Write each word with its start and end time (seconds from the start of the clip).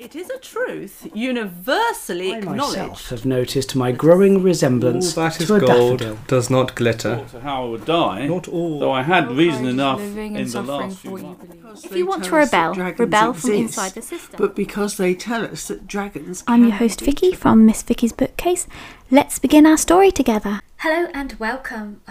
It 0.00 0.16
is 0.16 0.30
a 0.30 0.38
truth 0.38 1.08
universally 1.12 2.32
I 2.32 2.38
acknowledged. 2.38 2.78
myself 2.78 3.10
have 3.10 3.26
noticed 3.26 3.76
my 3.76 3.92
growing 3.92 4.42
resemblance 4.42 5.14
All 5.14 5.24
that 5.24 5.38
is 5.38 5.48
to 5.48 5.56
a 5.56 5.60
gold 5.60 5.98
daffodil. 5.98 6.18
does 6.26 6.48
not 6.48 6.74
glitter. 6.74 7.20
Oh, 7.22 7.28
to 7.32 7.40
how 7.40 7.66
I 7.66 7.68
would 7.68 7.84
die. 7.84 8.26
Not 8.26 8.48
all. 8.48 8.80
Though 8.80 8.92
I 8.92 9.02
had 9.02 9.30
reason 9.30 9.66
enough 9.66 9.98
living 10.00 10.36
in 10.36 10.38
and 10.38 10.46
the 10.46 10.52
suffering 10.52 10.68
last 10.88 10.98
few 11.00 11.10
for 11.10 11.18
you 11.18 11.24
months. 11.24 11.44
believe. 11.44 11.84
If 11.84 11.96
you 11.98 12.06
want 12.06 12.24
to 12.24 12.34
rebel, 12.34 12.74
rebel 12.74 13.34
from 13.34 13.52
inside 13.52 13.92
the 13.92 14.00
system. 14.00 14.38
But 14.38 14.56
because 14.56 14.96
they 14.96 15.14
tell 15.14 15.44
us 15.44 15.68
that 15.68 15.86
dragons. 15.86 16.44
I'm 16.46 16.62
your 16.62 16.70
can 16.70 16.78
host 16.78 17.00
be 17.00 17.04
Vicky 17.04 17.32
from 17.34 17.66
Miss 17.66 17.82
Vicky's 17.82 18.14
Bookcase. 18.14 18.66
Let's 19.10 19.38
begin 19.38 19.66
our 19.66 19.76
story 19.76 20.10
together. 20.10 20.62
Hello 20.78 21.10
and 21.12 21.34
welcome. 21.34 22.00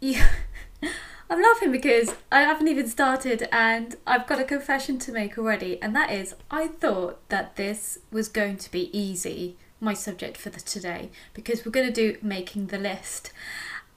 You, 0.00 0.20
I'm 1.34 1.42
laughing 1.42 1.72
because 1.72 2.14
I 2.30 2.42
haven't 2.42 2.68
even 2.68 2.86
started 2.86 3.48
and 3.50 3.96
I've 4.06 4.28
got 4.28 4.38
a 4.38 4.44
confession 4.44 5.00
to 5.00 5.10
make 5.10 5.36
already, 5.36 5.82
and 5.82 5.92
that 5.96 6.12
is 6.12 6.36
I 6.48 6.68
thought 6.68 7.28
that 7.28 7.56
this 7.56 7.98
was 8.12 8.28
going 8.28 8.56
to 8.58 8.70
be 8.70 8.96
easy, 8.96 9.56
my 9.80 9.94
subject 9.94 10.36
for 10.36 10.50
the 10.50 10.60
today, 10.60 11.10
because 11.32 11.66
we're 11.66 11.72
going 11.72 11.92
to 11.92 11.92
do 11.92 12.18
making 12.22 12.68
the 12.68 12.78
list. 12.78 13.32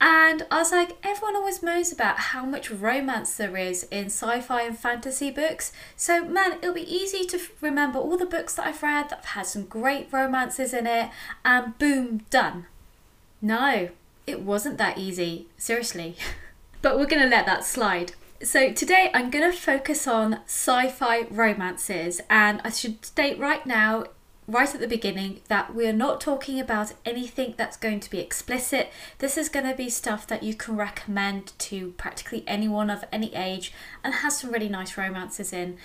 And 0.02 0.48
I 0.50 0.58
was 0.58 0.72
like, 0.72 0.98
everyone 1.04 1.36
always 1.36 1.62
moans 1.62 1.92
about 1.92 2.18
how 2.18 2.44
much 2.44 2.72
romance 2.72 3.38
there 3.38 3.56
is 3.56 3.84
in 3.92 4.06
sci 4.06 4.42
fi 4.42 4.64
and 4.64 4.76
fantasy 4.76 5.30
books. 5.30 5.72
So, 5.95 6.26
man, 6.26 6.54
it'll 6.54 6.73
be 6.73 6.92
easy 6.92 7.23
to 7.26 7.40
remember 7.62 8.00
all 8.00 8.17
the 8.17 8.26
books 8.26 8.56
that 8.56 8.66
I've 8.66 8.81
read 8.81 9.09
that 9.09 9.17
have 9.17 9.26
had 9.26 9.45
some 9.45 9.66
great 9.66 10.08
romances 10.12 10.73
in 10.73 10.88
it, 10.88 11.12
and 11.45 11.78
boom, 11.78 12.26
done. 12.31 12.66
No, 13.44 13.90
it 14.26 14.42
wasn't 14.42 14.80
that 14.80 14.98
easy, 14.98 15.50
seriously. 15.56 16.16
but 16.88 16.98
we're 16.98 17.05
going 17.05 17.22
to 17.22 17.27
let 17.27 17.46
that 17.46 17.66
slide. 17.66 18.14
So, 18.41 18.72
today 18.72 19.12
I'm 19.14 19.30
going 19.30 19.52
to 19.52 19.58
focus 19.58 20.08
on 20.08 20.36
sci 20.45 20.88
fi 20.88 21.23
romances, 21.23 22.22
and 22.30 22.62
I 22.64 22.70
should 22.70 23.04
state 23.04 23.38
right 23.38 23.66
now, 23.66 24.06
right 24.48 24.73
at 24.73 24.80
the 24.80 24.88
beginning, 24.88 25.42
that 25.50 25.76
we 25.76 25.86
are 25.86 25.92
not 25.92 26.22
talking 26.22 26.61
about 26.61 26.94
anything 27.03 27.56
that's 27.58 27.76
going 27.76 28.00
to 28.00 28.09
be 28.09 28.20
explicit. 28.20 28.89
This 29.17 29.38
is 29.38 29.50
going 29.50 29.66
to 29.66 29.76
be 29.76 29.89
stuff 29.89 30.26
that 30.28 30.44
you 30.44 30.53
can 30.53 30.78
recommend 30.78 31.52
to 31.59 31.92
practically 31.98 32.45
anyone 32.48 32.89
of 32.89 33.04
any 33.11 33.36
age 33.36 33.73
and 34.02 34.14
has 34.14 34.38
some 34.38 34.52
really 34.54 34.70
nice 34.70 34.98
romances 34.98 35.52
in. 35.52 35.76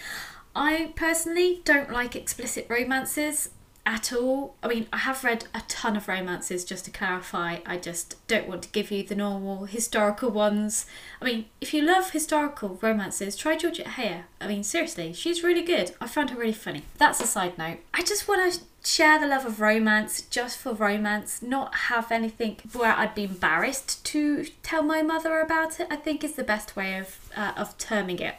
I 0.55 0.93
personally 0.95 1.63
don't 1.65 1.91
like 1.91 2.15
explicit 2.15 2.69
romances 2.69 3.49
at 3.85 4.13
all. 4.13 4.55
I 4.63 4.69
mean, 4.69 4.87
I 4.93 4.99
have 4.99 5.25
read 5.25 5.47
a 5.55 5.63
ton 5.69 5.97
of 5.97 6.09
romances, 6.09 6.65
just 6.65 6.85
to 6.85 6.91
clarify. 6.91 7.59
I 7.67 7.77
just 7.79 8.27
don't 8.29 8.49
want 8.49 8.63
to 8.63 8.69
give 8.71 8.91
you 8.91 9.03
the 9.03 9.15
normal 9.15 9.65
historical 9.65 10.31
ones. 10.31 10.87
I 11.21 11.25
mean, 11.25 11.47
if 11.61 11.75
you 11.75 11.83
love 11.83 12.11
historical 12.11 12.79
romances, 12.81 13.37
try 13.37 13.57
Georgette 13.57 13.87
Heyer. 13.87 14.25
I 14.41 14.47
mean, 14.47 14.63
seriously, 14.63 15.13
she's 15.13 15.43
really 15.43 15.63
good. 15.63 15.93
I 16.01 16.07
found 16.07 16.31
her 16.31 16.39
really 16.39 16.53
funny. 16.53 16.85
That's 16.99 17.21
a 17.21 17.27
side 17.27 17.59
note. 17.59 17.79
I 17.93 18.03
just 18.03 18.29
want 18.29 18.53
to 18.53 18.61
share 18.85 19.19
the 19.19 19.27
love 19.27 19.47
of 19.47 19.61
romance 19.61 20.23
just 20.23 20.59
for 20.59 20.73
romance, 20.73 21.43
not 21.43 21.75
have 21.75 22.11
anything 22.11 22.59
where 22.73 22.93
I'd 22.93 23.15
be 23.15 23.25
embarrassed 23.25 24.05
to 24.07 24.47
tell 24.63 24.83
my 24.83 25.03
mother 25.03 25.41
about 25.41 25.81
it, 25.81 25.89
I 25.91 25.97
think 25.97 26.25
is 26.25 26.35
the 26.35 26.45
best 26.45 26.77
way 26.77 26.99
of, 26.99 27.31
uh, 27.37 27.53
of 27.57 27.77
terming 27.79 28.19
it. 28.21 28.37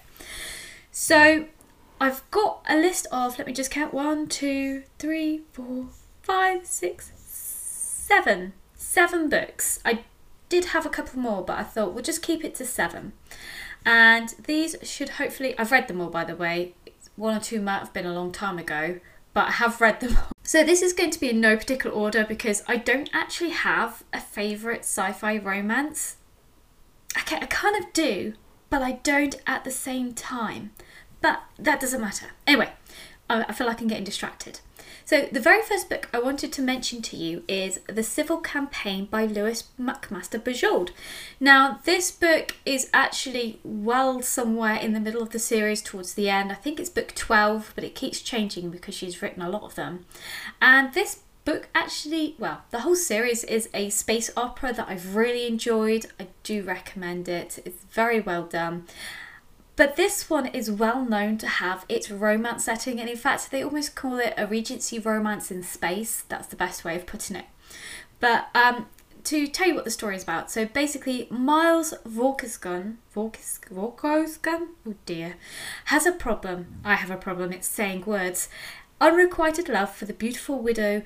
So, 0.91 1.47
I've 2.03 2.29
got 2.31 2.65
a 2.67 2.75
list 2.75 3.07
of, 3.13 3.37
let 3.37 3.47
me 3.47 3.53
just 3.53 3.71
count 3.71 3.93
one, 3.93 4.27
two, 4.27 4.83
three, 4.99 5.43
four, 5.53 5.85
five, 6.21 6.65
six, 6.65 7.13
seven. 7.15 8.51
Seven 8.75 9.29
books. 9.29 9.79
I 9.85 10.03
did 10.49 10.65
have 10.65 10.85
a 10.85 10.89
couple 10.89 11.21
more, 11.21 11.45
but 11.45 11.57
I 11.57 11.63
thought 11.63 11.93
we'll 11.93 12.03
just 12.03 12.21
keep 12.21 12.43
it 12.43 12.55
to 12.55 12.65
seven. 12.65 13.13
And 13.85 14.35
these 14.37 14.75
should 14.83 15.11
hopefully, 15.11 15.57
I've 15.57 15.71
read 15.71 15.87
them 15.87 16.01
all 16.01 16.09
by 16.09 16.25
the 16.25 16.35
way. 16.35 16.73
One 17.15 17.37
or 17.37 17.39
two 17.39 17.61
might 17.61 17.79
have 17.79 17.93
been 17.93 18.05
a 18.05 18.13
long 18.13 18.33
time 18.33 18.59
ago, 18.59 18.99
but 19.33 19.47
I 19.47 19.51
have 19.51 19.79
read 19.79 20.01
them 20.01 20.17
all. 20.17 20.31
So 20.43 20.61
this 20.61 20.81
is 20.81 20.91
going 20.91 21.11
to 21.11 21.19
be 21.21 21.29
in 21.29 21.39
no 21.39 21.55
particular 21.55 21.95
order 21.95 22.25
because 22.25 22.63
I 22.67 22.75
don't 22.75 23.09
actually 23.13 23.51
have 23.51 24.03
a 24.11 24.19
favourite 24.19 24.81
sci 24.81 25.13
fi 25.13 25.37
romance. 25.37 26.17
Okay, 27.17 27.37
I 27.37 27.45
kind 27.45 27.81
of 27.81 27.93
do, 27.93 28.33
but 28.69 28.81
I 28.81 28.99
don't 29.03 29.37
at 29.47 29.63
the 29.63 29.71
same 29.71 30.11
time. 30.13 30.71
But 31.23 31.41
that 31.57 31.79
doesn't 31.79 32.01
matter. 32.01 32.27
Anyway, 32.45 32.69
I 33.29 33.45
I 33.49 33.53
feel 33.53 33.65
like 33.65 33.81
I'm 33.81 33.87
getting 33.87 34.03
distracted. 34.03 34.59
So, 35.05 35.27
the 35.31 35.39
very 35.39 35.61
first 35.61 35.89
book 35.89 36.07
I 36.13 36.19
wanted 36.19 36.53
to 36.53 36.61
mention 36.61 37.01
to 37.03 37.17
you 37.17 37.43
is 37.47 37.79
The 37.87 38.03
Civil 38.03 38.37
Campaign 38.37 39.05
by 39.05 39.25
Lois 39.25 39.65
McMaster 39.79 40.39
Bujold. 40.39 40.91
Now, 41.39 41.79
this 41.83 42.09
book 42.09 42.55
is 42.65 42.89
actually 42.93 43.59
well 43.63 44.21
somewhere 44.21 44.75
in 44.75 44.93
the 44.93 45.01
middle 45.01 45.21
of 45.21 45.31
the 45.31 45.39
series 45.39 45.81
towards 45.81 46.13
the 46.13 46.29
end. 46.29 46.51
I 46.51 46.55
think 46.55 46.79
it's 46.79 46.89
book 46.89 47.13
12, 47.15 47.73
but 47.75 47.83
it 47.83 47.95
keeps 47.95 48.21
changing 48.21 48.69
because 48.69 48.95
she's 48.95 49.21
written 49.21 49.41
a 49.41 49.49
lot 49.49 49.63
of 49.63 49.75
them. 49.75 50.05
And 50.61 50.93
this 50.93 51.19
book 51.43 51.67
actually, 51.75 52.35
well, 52.39 52.61
the 52.71 52.81
whole 52.81 52.95
series 52.95 53.43
is 53.43 53.69
a 53.73 53.89
space 53.89 54.29
opera 54.37 54.71
that 54.73 54.87
I've 54.87 55.17
really 55.17 55.47
enjoyed. 55.47 56.05
I 56.19 56.27
do 56.43 56.63
recommend 56.63 57.27
it, 57.27 57.59
it's 57.65 57.83
very 57.91 58.21
well 58.21 58.43
done. 58.43 58.85
But 59.75 59.95
this 59.95 60.29
one 60.29 60.45
is 60.47 60.69
well 60.69 61.03
known 61.03 61.37
to 61.39 61.47
have 61.47 61.85
its 61.89 62.11
romance 62.11 62.65
setting, 62.65 62.99
and 62.99 63.09
in 63.09 63.17
fact, 63.17 63.49
they 63.49 63.63
almost 63.63 63.95
call 63.95 64.19
it 64.19 64.33
a 64.37 64.45
Regency 64.45 64.99
romance 64.99 65.49
in 65.49 65.63
space. 65.63 66.23
That's 66.29 66.47
the 66.47 66.55
best 66.55 66.85
way 66.85 66.95
of 66.95 67.07
putting 67.07 67.35
it. 67.35 67.45
But 68.19 68.49
um, 68.53 68.85
to 69.23 69.47
tell 69.47 69.67
you 69.67 69.75
what 69.75 69.85
the 69.85 69.91
story 69.91 70.15
is 70.15 70.23
about, 70.23 70.51
so 70.51 70.65
basically, 70.65 71.27
Miles 71.31 71.93
Vorkisgun, 72.07 72.97
Vorkis, 73.15 73.59
Vorkosgun, 73.61 74.67
oh 74.87 74.95
dear, 75.05 75.35
has 75.85 76.05
a 76.05 76.11
problem. 76.11 76.79
I 76.83 76.95
have 76.95 77.09
a 77.11 77.17
problem, 77.17 77.51
it's 77.51 77.67
saying 77.67 78.05
words. 78.05 78.49
Unrequited 79.01 79.69
love 79.69 79.93
for 79.93 80.05
the 80.05 80.13
beautiful 80.13 80.59
widow 80.59 81.01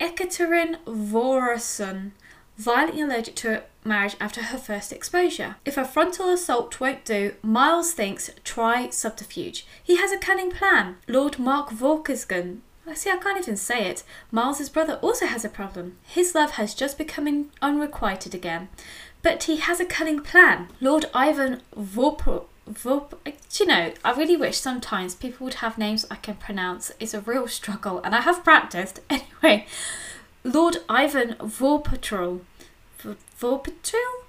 Ekaterin 0.00 0.78
Vorason, 0.84 2.12
violently 2.60 3.00
allergic 3.00 3.34
to 3.36 3.62
marriage 3.84 4.16
after 4.20 4.42
her 4.42 4.58
first 4.58 4.92
exposure. 4.92 5.56
If 5.64 5.78
a 5.78 5.84
frontal 5.84 6.30
assault 6.30 6.78
won't 6.78 7.04
do, 7.06 7.34
Miles 7.42 7.92
thinks 7.92 8.30
try 8.44 8.90
subterfuge. 8.90 9.66
He 9.82 9.96
has 9.96 10.12
a 10.12 10.18
cunning 10.18 10.50
plan. 10.50 10.96
Lord 11.08 11.38
Mark 11.38 11.70
Vorkisgan. 11.70 12.58
I 12.86 12.94
see, 12.94 13.10
I 13.10 13.16
can't 13.16 13.38
even 13.38 13.56
say 13.56 13.86
it. 13.86 14.02
Miles's 14.30 14.68
brother 14.68 14.98
also 15.00 15.26
has 15.26 15.44
a 15.44 15.48
problem. 15.48 15.96
His 16.06 16.34
love 16.34 16.52
has 16.52 16.74
just 16.74 16.98
become 16.98 17.50
unrequited 17.62 18.34
again. 18.34 18.68
But 19.22 19.44
he 19.44 19.56
has 19.56 19.80
a 19.80 19.84
cunning 19.84 20.20
plan. 20.20 20.68
Lord 20.80 21.06
Ivan 21.14 21.62
Vorp. 21.76 22.46
Vorp. 22.68 23.14
You 23.58 23.66
know, 23.66 23.92
I 24.04 24.12
really 24.12 24.36
wish 24.36 24.58
sometimes 24.58 25.14
people 25.14 25.44
would 25.44 25.54
have 25.54 25.78
names 25.78 26.06
I 26.10 26.16
can 26.16 26.36
pronounce. 26.36 26.92
It's 27.00 27.14
a 27.14 27.20
real 27.20 27.48
struggle, 27.48 28.00
and 28.02 28.14
I 28.14 28.20
have 28.20 28.44
practiced. 28.44 29.00
Anyway, 29.10 29.66
Lord 30.44 30.78
Ivan 30.88 31.34
Vorpatrol. 31.34 32.40
Vorpatrol? 33.38 34.24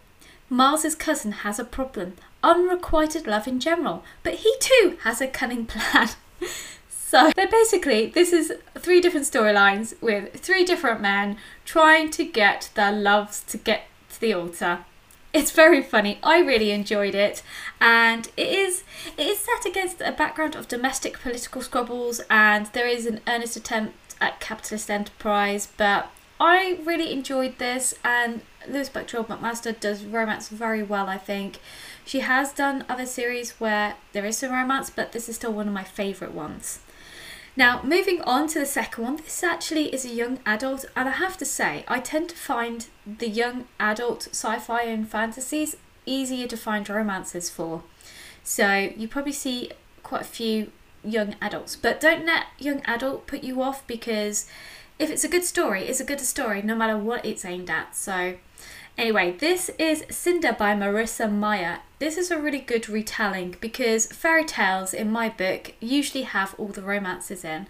Miles's 0.49 0.95
cousin 0.95 1.31
has 1.31 1.59
a 1.59 1.63
problem. 1.63 2.13
Unrequited 2.43 3.25
love 3.25 3.47
in 3.47 3.59
general. 3.59 4.03
But 4.23 4.35
he 4.35 4.53
too 4.59 4.97
has 5.03 5.21
a 5.21 5.27
cunning 5.27 5.65
plan. 5.65 6.09
so, 6.89 7.31
then 7.35 7.49
basically, 7.49 8.07
this 8.07 8.33
is 8.33 8.53
three 8.77 8.99
different 8.99 9.27
storylines 9.27 9.99
with 10.01 10.33
three 10.35 10.65
different 10.65 11.01
men 11.01 11.37
trying 11.65 12.11
to 12.11 12.25
get 12.25 12.69
their 12.75 12.91
loves 12.91 13.43
to 13.43 13.57
get 13.57 13.83
to 14.09 14.19
the 14.19 14.33
altar. 14.33 14.79
It's 15.33 15.51
very 15.51 15.81
funny. 15.81 16.19
I 16.21 16.39
really 16.39 16.71
enjoyed 16.71 17.15
it, 17.15 17.41
and 17.79 18.27
it 18.35 18.49
is 18.49 18.83
it 19.17 19.27
is 19.27 19.39
set 19.39 19.65
against 19.65 20.01
a 20.01 20.11
background 20.11 20.55
of 20.55 20.67
domestic 20.67 21.19
political 21.19 21.61
squabbles, 21.61 22.19
and 22.29 22.65
there 22.67 22.87
is 22.87 23.05
an 23.05 23.21
earnest 23.25 23.55
attempt 23.55 24.15
at 24.19 24.41
capitalist 24.41 24.91
enterprise. 24.91 25.69
But 25.77 26.09
I 26.37 26.79
really 26.83 27.13
enjoyed 27.13 27.59
this, 27.59 27.93
and 28.03 28.41
Lois 28.67 28.89
Bucktrell 28.89 29.25
McMaster 29.25 29.77
does 29.77 30.03
romance 30.03 30.49
very 30.49 30.83
well. 30.83 31.07
I 31.07 31.17
think 31.17 31.59
she 32.05 32.19
has 32.21 32.53
done 32.53 32.85
other 32.87 33.05
series 33.05 33.51
where 33.59 33.95
there 34.13 34.25
is 34.25 34.37
some 34.37 34.51
romance, 34.51 34.89
but 34.89 35.11
this 35.11 35.27
is 35.27 35.35
still 35.35 35.53
one 35.53 35.67
of 35.67 35.73
my 35.73 35.83
favourite 35.83 36.33
ones. 36.33 36.79
Now, 37.55 37.81
moving 37.83 38.21
on 38.21 38.47
to 38.49 38.59
the 38.59 38.65
second 38.65 39.03
one, 39.03 39.15
this 39.17 39.43
actually 39.43 39.93
is 39.93 40.05
a 40.05 40.13
young 40.13 40.39
adult, 40.45 40.85
and 40.95 41.09
I 41.09 41.13
have 41.13 41.37
to 41.37 41.45
say, 41.45 41.83
I 41.87 41.99
tend 41.99 42.29
to 42.29 42.35
find 42.35 42.87
the 43.05 43.27
young 43.27 43.65
adult 43.79 44.29
sci 44.31 44.57
fi 44.59 44.83
and 44.83 45.07
fantasies 45.07 45.75
easier 46.05 46.47
to 46.47 46.55
find 46.55 46.87
romances 46.89 47.49
for. 47.49 47.83
So, 48.43 48.91
you 48.95 49.07
probably 49.07 49.33
see 49.33 49.71
quite 50.01 50.21
a 50.21 50.25
few 50.25 50.71
young 51.03 51.35
adults, 51.41 51.75
but 51.75 51.99
don't 51.99 52.25
let 52.25 52.45
young 52.57 52.81
adult 52.85 53.27
put 53.27 53.43
you 53.43 53.61
off 53.61 53.85
because 53.85 54.47
if 54.97 55.09
it's 55.09 55.23
a 55.23 55.29
good 55.29 55.43
story, 55.43 55.83
it's 55.83 55.99
a 55.99 56.05
good 56.05 56.21
story 56.21 56.61
no 56.61 56.75
matter 56.75 56.97
what 56.97 57.25
it's 57.25 57.43
aimed 57.43 57.69
at. 57.69 57.95
So, 57.95 58.35
Anyway, 58.97 59.31
this 59.39 59.69
is 59.79 60.03
Cinder 60.09 60.53
by 60.53 60.75
Marissa 60.75 61.31
Meyer. 61.31 61.79
This 61.99 62.17
is 62.17 62.29
a 62.29 62.37
really 62.37 62.59
good 62.59 62.89
retelling 62.89 63.55
because 63.61 64.07
fairy 64.07 64.43
tales 64.43 64.93
in 64.93 65.09
my 65.11 65.29
book 65.29 65.73
usually 65.79 66.23
have 66.23 66.55
all 66.57 66.67
the 66.67 66.81
romances 66.81 67.45
in, 67.45 67.67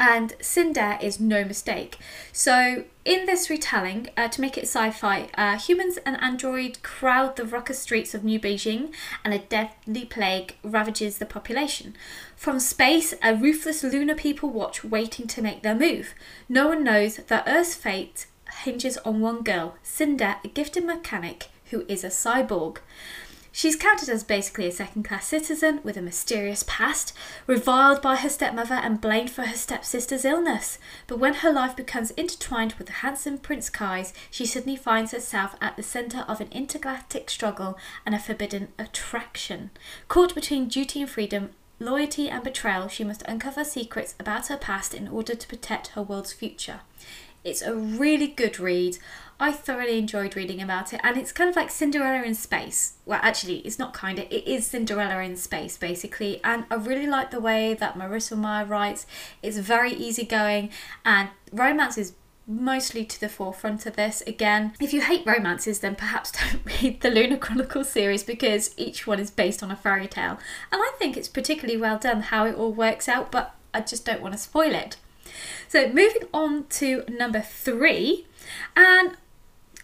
and 0.00 0.34
Cinder 0.40 0.98
is 1.00 1.20
no 1.20 1.44
mistake. 1.44 1.98
So, 2.32 2.84
in 3.04 3.26
this 3.26 3.50
retelling, 3.50 4.08
uh, 4.16 4.28
to 4.28 4.40
make 4.40 4.56
it 4.56 4.62
sci 4.62 4.90
fi, 4.92 5.28
uh, 5.34 5.58
humans 5.58 5.98
and 6.06 6.20
android 6.22 6.82
crowd 6.82 7.36
the 7.36 7.44
ruckus 7.44 7.80
streets 7.80 8.14
of 8.14 8.24
New 8.24 8.40
Beijing, 8.40 8.92
and 9.24 9.34
a 9.34 9.40
deadly 9.40 10.04
plague 10.04 10.56
ravages 10.62 11.18
the 11.18 11.26
population. 11.26 11.94
From 12.36 12.60
space, 12.60 13.14
a 13.22 13.34
ruthless 13.34 13.82
lunar 13.82 14.14
people 14.14 14.48
watch, 14.48 14.84
waiting 14.84 15.26
to 15.26 15.42
make 15.42 15.62
their 15.62 15.74
move. 15.74 16.14
No 16.48 16.68
one 16.68 16.82
knows 16.82 17.16
that 17.16 17.44
Earth's 17.46 17.74
fate 17.74 18.26
hinges 18.62 18.98
on 18.98 19.20
one 19.20 19.42
girl, 19.42 19.76
Cinder, 19.82 20.36
a 20.44 20.48
gifted 20.48 20.84
mechanic 20.84 21.48
who 21.70 21.84
is 21.88 22.04
a 22.04 22.08
cyborg. 22.08 22.78
She's 23.54 23.76
counted 23.76 24.08
as 24.08 24.24
basically 24.24 24.66
a 24.66 24.72
second 24.72 25.02
class 25.02 25.26
citizen 25.26 25.80
with 25.84 25.98
a 25.98 26.02
mysterious 26.02 26.64
past, 26.66 27.12
reviled 27.46 28.00
by 28.00 28.16
her 28.16 28.30
stepmother 28.30 28.76
and 28.76 28.98
blamed 28.98 29.30
for 29.30 29.42
her 29.42 29.56
stepsister's 29.56 30.24
illness. 30.24 30.78
But 31.06 31.18
when 31.18 31.34
her 31.34 31.52
life 31.52 31.76
becomes 31.76 32.12
intertwined 32.12 32.72
with 32.74 32.86
the 32.86 32.94
handsome 32.94 33.36
Prince 33.36 33.68
Kai's, 33.68 34.14
she 34.30 34.46
suddenly 34.46 34.76
finds 34.76 35.12
herself 35.12 35.54
at 35.60 35.76
the 35.76 35.82
centre 35.82 36.24
of 36.26 36.40
an 36.40 36.48
intergalactic 36.50 37.28
struggle 37.28 37.78
and 38.06 38.14
a 38.14 38.18
forbidden 38.18 38.68
attraction. 38.78 39.70
Caught 40.08 40.34
between 40.34 40.68
duty 40.68 41.02
and 41.02 41.10
freedom, 41.10 41.50
loyalty 41.78 42.30
and 42.30 42.42
betrayal, 42.42 42.88
she 42.88 43.04
must 43.04 43.22
uncover 43.22 43.64
secrets 43.64 44.14
about 44.18 44.46
her 44.46 44.56
past 44.56 44.94
in 44.94 45.08
order 45.08 45.34
to 45.34 45.48
protect 45.48 45.88
her 45.88 46.02
world's 46.02 46.32
future. 46.32 46.80
It's 47.44 47.62
a 47.62 47.74
really 47.74 48.28
good 48.28 48.58
read. 48.60 48.98
I 49.40 49.50
thoroughly 49.50 49.98
enjoyed 49.98 50.36
reading 50.36 50.62
about 50.62 50.92
it, 50.92 51.00
and 51.02 51.16
it's 51.16 51.32
kind 51.32 51.50
of 51.50 51.56
like 51.56 51.70
Cinderella 51.70 52.22
in 52.22 52.34
space. 52.34 52.94
Well, 53.04 53.18
actually, 53.22 53.58
it's 53.58 53.78
not 53.78 53.92
kind 53.92 54.20
of, 54.20 54.26
it 54.30 54.46
is 54.46 54.66
Cinderella 54.66 55.20
in 55.22 55.36
space, 55.36 55.76
basically. 55.76 56.40
And 56.44 56.64
I 56.70 56.76
really 56.76 57.08
like 57.08 57.32
the 57.32 57.40
way 57.40 57.74
that 57.74 57.98
Marissa 57.98 58.38
Meyer 58.38 58.64
writes. 58.64 59.04
It's 59.42 59.58
very 59.58 59.92
easygoing, 59.92 60.70
and 61.04 61.30
romance 61.50 61.98
is 61.98 62.12
mostly 62.46 63.04
to 63.04 63.20
the 63.20 63.28
forefront 63.28 63.86
of 63.86 63.96
this. 63.96 64.22
Again, 64.26 64.74
if 64.80 64.92
you 64.92 65.00
hate 65.00 65.26
romances, 65.26 65.80
then 65.80 65.96
perhaps 65.96 66.30
don't 66.52 66.64
read 66.64 67.00
the 67.00 67.10
Lunar 67.10 67.38
Chronicles 67.38 67.90
series 67.90 68.22
because 68.22 68.74
each 68.76 69.06
one 69.06 69.18
is 69.18 69.30
based 69.30 69.62
on 69.62 69.70
a 69.70 69.76
fairy 69.76 70.06
tale. 70.06 70.38
And 70.70 70.80
I 70.80 70.92
think 70.98 71.16
it's 71.16 71.28
particularly 71.28 71.80
well 71.80 71.98
done 71.98 72.22
how 72.22 72.46
it 72.46 72.54
all 72.54 72.72
works 72.72 73.08
out, 73.08 73.32
but 73.32 73.54
I 73.74 73.80
just 73.80 74.04
don't 74.04 74.22
want 74.22 74.34
to 74.34 74.38
spoil 74.38 74.74
it. 74.74 74.96
So 75.68 75.88
moving 75.88 76.28
on 76.32 76.66
to 76.70 77.04
number 77.08 77.40
three, 77.40 78.26
and 78.76 79.16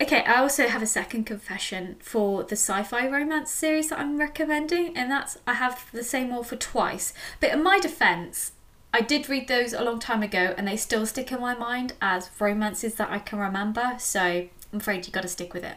okay, 0.00 0.22
I 0.24 0.40
also 0.40 0.68
have 0.68 0.82
a 0.82 0.86
second 0.86 1.24
confession 1.24 1.96
for 2.00 2.44
the 2.44 2.56
sci-fi 2.56 3.08
romance 3.08 3.50
series 3.50 3.88
that 3.88 3.98
I'm 3.98 4.18
recommending, 4.18 4.96
and 4.96 5.10
that's 5.10 5.38
I 5.46 5.54
have 5.54 5.90
the 5.92 6.04
same 6.04 6.32
author 6.32 6.56
twice. 6.56 7.12
But 7.40 7.50
in 7.52 7.62
my 7.62 7.78
defence, 7.78 8.52
I 8.92 9.00
did 9.00 9.28
read 9.28 9.48
those 9.48 9.72
a 9.72 9.82
long 9.82 9.98
time 9.98 10.22
ago, 10.22 10.54
and 10.56 10.66
they 10.66 10.76
still 10.76 11.04
stick 11.06 11.32
in 11.32 11.40
my 11.40 11.54
mind 11.54 11.94
as 12.00 12.30
romances 12.38 12.94
that 12.94 13.10
I 13.10 13.18
can 13.18 13.38
remember. 13.38 13.96
So 13.98 14.20
I'm 14.20 14.78
afraid 14.78 15.06
you 15.06 15.12
got 15.12 15.22
to 15.22 15.28
stick 15.28 15.52
with 15.52 15.64
it. 15.64 15.76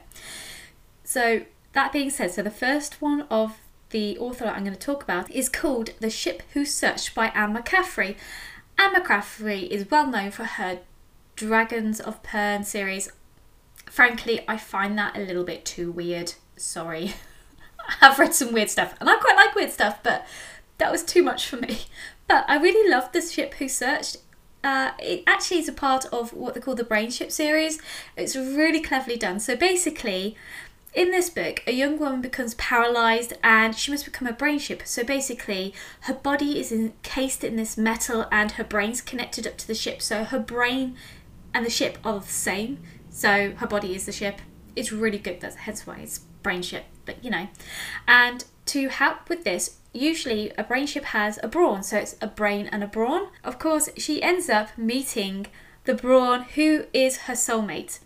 So 1.03 1.41
that 1.73 1.91
being 1.91 2.09
said, 2.09 2.31
so 2.31 2.41
the 2.41 2.51
first 2.51 3.01
one 3.01 3.21
of 3.23 3.57
the 3.89 4.17
author 4.17 4.45
that 4.45 4.55
I'm 4.55 4.63
going 4.63 4.75
to 4.75 4.79
talk 4.79 5.03
about 5.03 5.29
is 5.31 5.49
called 5.49 5.89
The 5.99 6.09
Ship 6.09 6.41
Who 6.53 6.63
Searched 6.63 7.13
by 7.13 7.27
Anne 7.27 7.53
McCaffrey. 7.53 8.15
Anne 8.81 8.95
McCaffrey 8.95 9.67
is 9.67 9.91
well 9.91 10.07
known 10.07 10.31
for 10.31 10.43
her 10.43 10.79
Dragons 11.35 11.99
of 11.99 12.23
Pern 12.23 12.65
series. 12.65 13.11
Frankly, 13.85 14.43
I 14.47 14.57
find 14.57 14.97
that 14.97 15.15
a 15.15 15.19
little 15.19 15.43
bit 15.43 15.65
too 15.65 15.91
weird. 15.91 16.33
Sorry. 16.57 17.13
I've 18.01 18.17
read 18.17 18.33
some 18.33 18.51
weird 18.51 18.71
stuff, 18.71 18.95
and 18.99 19.07
I 19.07 19.17
quite 19.17 19.35
like 19.35 19.53
weird 19.53 19.71
stuff, 19.71 19.99
but 20.01 20.25
that 20.79 20.91
was 20.91 21.03
too 21.03 21.21
much 21.21 21.47
for 21.47 21.57
me. 21.57 21.81
But 22.27 22.45
I 22.47 22.55
really 22.57 22.89
loved 22.89 23.11
The 23.11 23.21
Ship 23.21 23.53
Who 23.55 23.67
Searched. 23.67 24.17
Uh, 24.63 24.91
it 24.99 25.23
actually 25.27 25.59
is 25.59 25.67
a 25.67 25.73
part 25.73 26.05
of 26.13 26.31
what 26.31 26.53
they 26.53 26.61
call 26.61 26.75
the 26.75 26.83
Brain 26.85 27.11
Ship 27.11 27.29
series. 27.29 27.77
It's 28.15 28.37
really 28.37 28.79
cleverly 28.79 29.17
done. 29.17 29.41
So 29.41 29.57
basically, 29.57 30.37
in 30.93 31.11
this 31.11 31.29
book, 31.29 31.63
a 31.65 31.71
young 31.71 31.97
woman 31.97 32.21
becomes 32.21 32.53
paralyzed 32.55 33.33
and 33.43 33.75
she 33.75 33.91
must 33.91 34.05
become 34.05 34.27
a 34.27 34.33
brain 34.33 34.59
ship. 34.59 34.81
So 34.85 35.03
basically, 35.03 35.73
her 36.01 36.13
body 36.13 36.59
is 36.59 36.71
encased 36.71 37.43
in 37.43 37.55
this 37.55 37.77
metal 37.77 38.27
and 38.31 38.53
her 38.53 38.63
brain's 38.63 39.01
connected 39.01 39.47
up 39.47 39.57
to 39.59 39.67
the 39.67 39.75
ship. 39.75 40.01
So 40.01 40.25
her 40.25 40.39
brain 40.39 40.97
and 41.53 41.65
the 41.65 41.69
ship 41.69 41.97
are 42.03 42.19
the 42.19 42.27
same. 42.27 42.79
So 43.09 43.53
her 43.57 43.67
body 43.67 43.95
is 43.95 44.05
the 44.05 44.11
ship. 44.11 44.41
It's 44.75 44.91
really 44.91 45.17
good. 45.17 45.39
That's 45.39 45.55
hence 45.55 45.87
why 45.87 45.99
it's 45.99 46.19
brain 46.43 46.61
ship. 46.61 46.85
But 47.05 47.23
you 47.23 47.31
know, 47.31 47.47
and 48.07 48.43
to 48.67 48.89
help 48.89 49.29
with 49.29 49.43
this, 49.45 49.77
usually 49.93 50.51
a 50.57 50.63
brain 50.63 50.87
ship 50.87 51.05
has 51.05 51.39
a 51.41 51.47
brawn. 51.47 51.83
So 51.83 51.97
it's 51.97 52.15
a 52.21 52.27
brain 52.27 52.67
and 52.69 52.83
a 52.83 52.87
brawn. 52.87 53.27
Of 53.43 53.59
course, 53.59 53.89
she 53.97 54.21
ends 54.21 54.49
up 54.49 54.77
meeting 54.77 55.47
the 55.85 55.93
brawn 55.93 56.43
who 56.55 56.85
is 56.93 57.17
her 57.19 57.33
soulmate. 57.33 57.99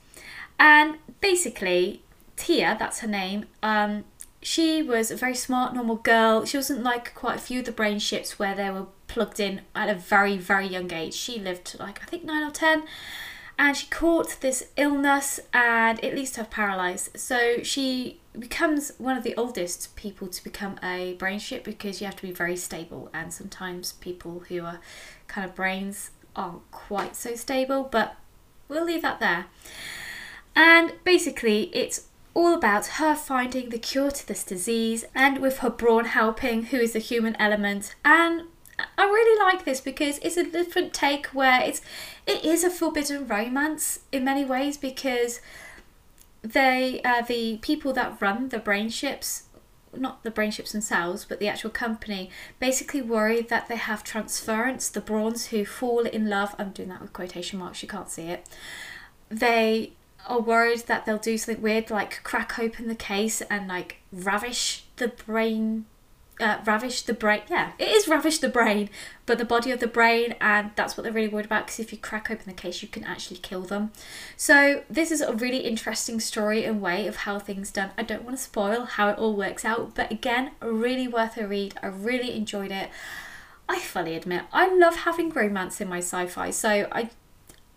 And 0.58 0.98
basically, 1.20 2.04
Tia, 2.38 2.76
that's 2.78 3.00
her 3.00 3.08
name, 3.08 3.46
um, 3.64 4.04
she 4.46 4.84
was 4.84 5.10
a 5.10 5.16
very 5.16 5.34
smart, 5.34 5.74
normal 5.74 5.96
girl. 5.96 6.46
She 6.46 6.56
wasn't 6.56 6.84
like 6.84 7.16
quite 7.16 7.38
a 7.38 7.40
few 7.40 7.62
of 7.62 7.66
the 7.66 7.72
brain 7.72 7.98
ships 7.98 8.38
where 8.38 8.54
they 8.54 8.70
were 8.70 8.86
plugged 9.08 9.40
in 9.40 9.62
at 9.74 9.90
a 9.90 9.96
very, 9.96 10.38
very 10.38 10.68
young 10.68 10.94
age. 10.94 11.16
She 11.16 11.40
lived 11.40 11.66
to 11.66 11.78
like, 11.78 12.00
I 12.04 12.06
think, 12.06 12.26
nine 12.26 12.44
or 12.44 12.52
ten. 12.52 12.84
And 13.58 13.76
she 13.76 13.88
caught 13.88 14.42
this 14.42 14.68
illness 14.78 15.40
and 15.52 16.00
it 16.04 16.14
leaves 16.14 16.36
her 16.36 16.44
paralysed. 16.44 17.18
So 17.18 17.64
she 17.64 18.20
becomes 18.38 18.92
one 19.00 19.18
of 19.18 19.24
the 19.24 19.34
oldest 19.36 19.96
people 19.96 20.28
to 20.28 20.44
become 20.44 20.78
a 20.84 21.14
brain 21.14 21.40
ship 21.40 21.64
because 21.64 22.00
you 22.00 22.06
have 22.06 22.18
to 22.18 22.22
be 22.28 22.32
very 22.32 22.56
stable. 22.56 23.10
And 23.16 23.34
sometimes 23.34 23.94
people 23.94 24.44
who 24.48 24.64
are 24.64 24.80
kind 25.28 25.50
of 25.50 25.56
brains 25.56 26.12
aren't 26.36 26.70
quite 26.70 27.16
so 27.16 27.34
stable, 27.34 27.82
but 27.82 28.16
we'll 28.68 28.86
leave 28.86 29.02
that 29.02 29.20
there. 29.20 29.46
And 30.56 30.94
basically, 31.04 31.72
it's 31.74 32.10
all 32.36 32.54
about 32.54 32.86
her 32.86 33.16
finding 33.16 33.70
the 33.70 33.80
cure 33.80 34.12
to 34.12 34.28
this 34.28 34.44
disease 34.44 35.06
and 35.16 35.40
with 35.40 35.60
her 35.60 35.70
brawn 35.70 36.06
helping, 36.06 36.66
who 36.66 36.78
is 36.78 36.94
the 36.94 37.00
human 37.00 37.36
element. 37.38 37.96
And 38.04 38.44
I 38.98 39.06
really 39.06 39.40
like 39.40 39.66
this 39.66 39.82
because 39.82 40.20
it's 40.20 40.38
a 40.38 40.44
different 40.44 40.94
take 40.94 41.28
where 41.28 41.62
it's 41.62 41.82
it 42.28 42.44
is 42.44 42.64
a 42.64 42.70
forbidden 42.70 43.26
romance 43.26 44.02
in 44.12 44.26
many 44.26 44.44
ways 44.44 44.78
because 44.78 45.40
they 46.42 47.02
uh, 47.04 47.22
the 47.22 47.58
people 47.62 47.94
that 47.94 48.22
run 48.22 48.50
the 48.50 48.60
brain 48.60 48.90
ships 48.90 49.44
not 49.98 50.24
the 50.24 50.32
brain 50.32 50.52
ships 50.52 50.74
themselves, 50.74 51.24
but 51.24 51.40
the 51.40 51.48
actual 51.48 51.70
company, 51.70 52.30
basically 52.60 53.02
worry 53.02 53.42
that 53.42 53.70
they 53.70 53.78
have 53.78 54.04
transference, 54.04 54.90
the 54.90 55.00
brawns 55.00 55.48
who 55.48 55.64
fall 55.64 56.02
in 56.02 56.30
love. 56.30 56.54
I'm 56.60 56.72
doing 56.72 56.90
that 56.90 57.02
with 57.02 57.14
quotation 57.14 57.60
marks, 57.60 57.82
you 57.82 57.88
can't 57.88 58.10
see 58.10 58.24
it. 58.24 58.46
They 59.30 59.94
are 60.28 60.40
worried 60.40 60.80
that 60.88 61.06
they'll 61.06 61.18
do 61.18 61.38
something 61.38 61.62
weird 61.62 61.90
like 61.90 62.22
crack 62.24 62.58
open 62.60 62.88
the 62.88 62.96
case 62.96 63.42
and 63.42 63.68
like 63.68 63.98
ravish 64.12 64.84
the 64.98 65.08
brain 65.08 65.86
uh, 66.40 66.58
ravish 66.66 67.04
the 67.04 67.14
brain 67.14 67.42
yeah 67.50 67.72
it 67.80 67.88
is 67.88 68.08
ravish 68.08 68.40
the 68.40 68.50
brain 68.50 68.90
but 69.26 69.38
the 69.38 69.46
body 69.46 69.72
of 69.72 69.80
the 69.80 69.88
brain 69.88 70.36
and 70.42 70.72
that's 70.76 70.98
what 70.98 71.04
they're 71.04 71.14
really 71.14 71.30
worried 71.30 71.46
about 71.46 71.66
because 71.66 71.80
if 71.80 71.92
you 71.92 71.98
crack 71.98 72.30
open 72.30 72.44
the 72.46 72.54
case 72.54 72.82
you 72.82 72.88
can 72.88 73.04
actually 73.06 73.38
kill 73.38 73.62
them. 73.62 73.92
So 74.36 74.84
this 74.90 75.12
is 75.12 75.22
a 75.22 75.34
really 75.34 75.60
interesting 75.60 76.20
story 76.20 76.66
and 76.66 76.82
way 76.82 77.08
of 77.08 77.18
how 77.18 77.40
things 77.40 77.72
done. 77.72 77.92
I 77.98 78.04
don't 78.04 78.24
want 78.24 78.38
to 78.38 78.44
spoil 78.44 78.84
how 78.84 79.10
it 79.10 79.18
all 79.18 79.36
works 79.36 79.64
out 79.64 79.96
but 79.96 80.12
again 80.12 80.52
really 80.62 81.08
worth 81.08 81.38
a 81.38 81.48
read. 81.48 81.76
I 81.82 81.88
really 81.88 82.36
enjoyed 82.36 82.72
it. 82.72 82.90
I 83.68 83.80
fully 83.80 84.16
admit 84.16 84.44
i 84.54 84.72
love 84.72 84.96
having 84.98 85.32
romance 85.32 85.82
in 85.82 85.88
my 85.88 85.98
sci-fi 85.98 86.52
so 86.52 86.88
i 86.92 87.10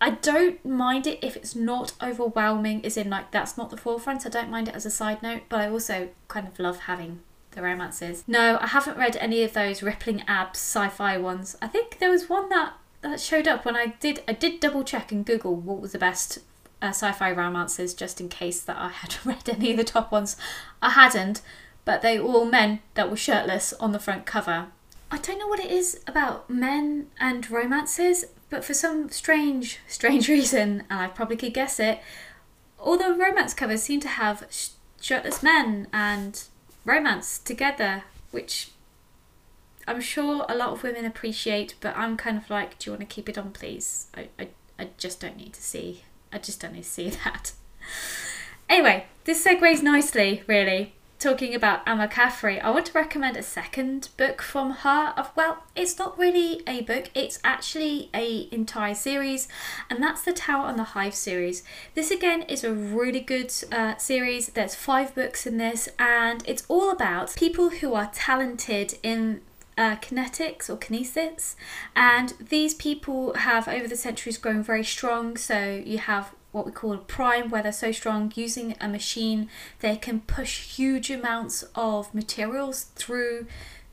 I 0.00 0.10
don't 0.10 0.64
mind 0.64 1.06
it 1.06 1.18
if 1.22 1.36
it's 1.36 1.54
not 1.54 1.92
overwhelming, 2.02 2.84
as 2.84 2.96
in, 2.96 3.10
like, 3.10 3.30
that's 3.30 3.56
not 3.56 3.70
the 3.70 3.76
forefront. 3.76 4.24
I 4.24 4.28
don't 4.28 4.50
mind 4.50 4.68
it 4.68 4.74
as 4.74 4.86
a 4.86 4.90
side 4.90 5.22
note, 5.22 5.42
but 5.48 5.60
I 5.60 5.68
also 5.68 6.10
kind 6.28 6.46
of 6.46 6.58
love 6.58 6.80
having 6.80 7.20
the 7.52 7.62
romances. 7.62 8.22
No, 8.26 8.58
I 8.60 8.68
haven't 8.68 8.96
read 8.96 9.16
any 9.16 9.42
of 9.42 9.52
those 9.52 9.82
rippling 9.82 10.22
abs 10.28 10.58
sci 10.58 10.88
fi 10.88 11.18
ones. 11.18 11.56
I 11.60 11.66
think 11.66 11.98
there 11.98 12.10
was 12.10 12.28
one 12.28 12.48
that, 12.50 12.74
that 13.00 13.20
showed 13.20 13.48
up 13.48 13.64
when 13.64 13.76
I 13.76 13.94
did, 14.00 14.22
I 14.28 14.32
did 14.32 14.60
double 14.60 14.84
check 14.84 15.10
and 15.10 15.26
Google 15.26 15.56
what 15.56 15.80
was 15.80 15.92
the 15.92 15.98
best 15.98 16.38
uh, 16.80 16.88
sci 16.88 17.10
fi 17.12 17.32
romances 17.32 17.94
just 17.94 18.20
in 18.20 18.28
case 18.28 18.60
that 18.62 18.76
I 18.76 18.88
had 19.02 19.16
read 19.24 19.48
any 19.48 19.72
of 19.72 19.76
the 19.76 19.84
top 19.84 20.12
ones. 20.12 20.36
I 20.80 20.90
hadn't, 20.90 21.40
but 21.84 22.02
they 22.02 22.18
all 22.18 22.44
men 22.44 22.80
that 22.94 23.10
were 23.10 23.16
shirtless 23.16 23.72
on 23.74 23.92
the 23.92 23.98
front 23.98 24.26
cover. 24.26 24.68
I 25.10 25.18
don't 25.18 25.38
know 25.38 25.46
what 25.46 25.60
it 25.60 25.70
is 25.70 26.00
about 26.06 26.50
men 26.50 27.06
and 27.18 27.50
romances, 27.50 28.26
but 28.50 28.64
for 28.64 28.74
some 28.74 29.10
strange, 29.10 29.78
strange 29.88 30.28
reason, 30.28 30.84
and 30.90 31.00
I 31.00 31.08
probably 31.08 31.36
could 31.36 31.54
guess 31.54 31.78
it, 31.80 32.00
all 32.78 32.96
the 32.96 33.14
romance 33.14 33.54
covers 33.54 33.82
seem 33.82 34.00
to 34.00 34.08
have 34.08 34.46
shirtless 35.00 35.42
men 35.42 35.88
and 35.92 36.42
romance 36.84 37.38
together, 37.38 38.04
which 38.30 38.70
I'm 39.86 40.00
sure 40.00 40.44
a 40.48 40.54
lot 40.54 40.70
of 40.70 40.82
women 40.82 41.04
appreciate, 41.04 41.74
but 41.80 41.96
I'm 41.96 42.16
kind 42.16 42.36
of 42.36 42.50
like, 42.50 42.78
do 42.78 42.90
you 42.90 42.92
want 42.96 43.08
to 43.08 43.14
keep 43.14 43.28
it 43.28 43.38
on, 43.38 43.52
please? 43.52 44.08
I, 44.14 44.28
I, 44.38 44.48
I 44.78 44.90
just 44.98 45.20
don't 45.20 45.36
need 45.36 45.54
to 45.54 45.62
see. 45.62 46.02
I 46.32 46.38
just 46.38 46.60
don't 46.60 46.74
need 46.74 46.84
to 46.84 46.88
see 46.88 47.10
that. 47.24 47.52
Anyway, 48.68 49.06
this 49.24 49.44
segues 49.44 49.82
nicely, 49.82 50.42
really. 50.46 50.94
Talking 51.18 51.52
about 51.52 51.80
Anne 51.84 51.98
McCaffrey, 51.98 52.62
I 52.62 52.70
want 52.70 52.86
to 52.86 52.92
recommend 52.92 53.36
a 53.36 53.42
second 53.42 54.10
book 54.16 54.40
from 54.40 54.70
her. 54.70 55.12
Of 55.16 55.32
well, 55.34 55.64
it's 55.74 55.98
not 55.98 56.16
really 56.16 56.62
a 56.64 56.82
book; 56.82 57.10
it's 57.12 57.40
actually 57.42 58.08
a 58.14 58.48
entire 58.52 58.94
series, 58.94 59.48
and 59.90 60.00
that's 60.00 60.22
the 60.22 60.32
Tower 60.32 60.68
and 60.68 60.78
the 60.78 60.94
Hive 60.94 61.16
series. 61.16 61.64
This 61.96 62.12
again 62.12 62.42
is 62.42 62.62
a 62.62 62.72
really 62.72 63.18
good 63.18 63.52
uh, 63.72 63.96
series. 63.96 64.50
There's 64.50 64.76
five 64.76 65.12
books 65.12 65.44
in 65.44 65.56
this, 65.56 65.88
and 65.98 66.44
it's 66.46 66.64
all 66.68 66.88
about 66.88 67.34
people 67.34 67.70
who 67.70 67.94
are 67.94 68.12
talented 68.14 68.96
in 69.02 69.40
uh, 69.76 69.96
kinetics 69.96 70.70
or 70.70 70.76
kinesis, 70.76 71.56
and 71.96 72.34
these 72.38 72.74
people 72.74 73.34
have 73.34 73.66
over 73.66 73.88
the 73.88 73.96
centuries 73.96 74.38
grown 74.38 74.62
very 74.62 74.84
strong. 74.84 75.36
So 75.36 75.82
you 75.84 75.98
have 75.98 76.32
what 76.52 76.66
we 76.66 76.72
call 76.72 76.96
prime, 76.98 77.50
where 77.50 77.62
they're 77.62 77.72
so 77.72 77.92
strong, 77.92 78.32
using 78.34 78.74
a 78.80 78.88
machine, 78.88 79.48
they 79.80 79.96
can 79.96 80.20
push 80.20 80.76
huge 80.76 81.10
amounts 81.10 81.64
of 81.74 82.14
materials 82.14 82.84
through 82.94 83.46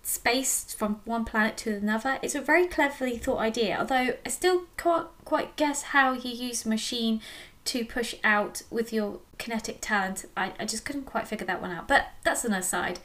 space 0.04 0.74
from 0.74 1.02
one 1.04 1.26
planet 1.26 1.58
to 1.58 1.76
another. 1.76 2.20
It's 2.22 2.36
a 2.36 2.42
very 2.42 2.68
cleverly 2.68 3.18
thought 3.18 3.40
idea, 3.40 3.78
although 3.80 4.14
I 4.26 4.30
still 4.30 4.64
can't 4.78 5.08
quite 5.26 5.56
guess 5.56 5.82
how 5.84 6.14
you 6.14 6.32
use 6.32 6.66
a 6.66 6.70
machine 6.70 7.22
to 7.66 7.84
push 7.84 8.16
out 8.24 8.62
with 8.70 8.94
your 8.94 9.20
kinetic 9.38 9.80
talent. 9.82 10.26
I, 10.38 10.54
I 10.60 10.66
just 10.66 10.86
couldn't 10.86 11.06
quite 11.06 11.28
figure 11.28 11.48
that 11.48 11.62
one 11.62 11.72
out, 11.72 11.88
but 11.88 12.10
that's 12.24 12.46
an 12.46 12.54
aside. 12.54 13.00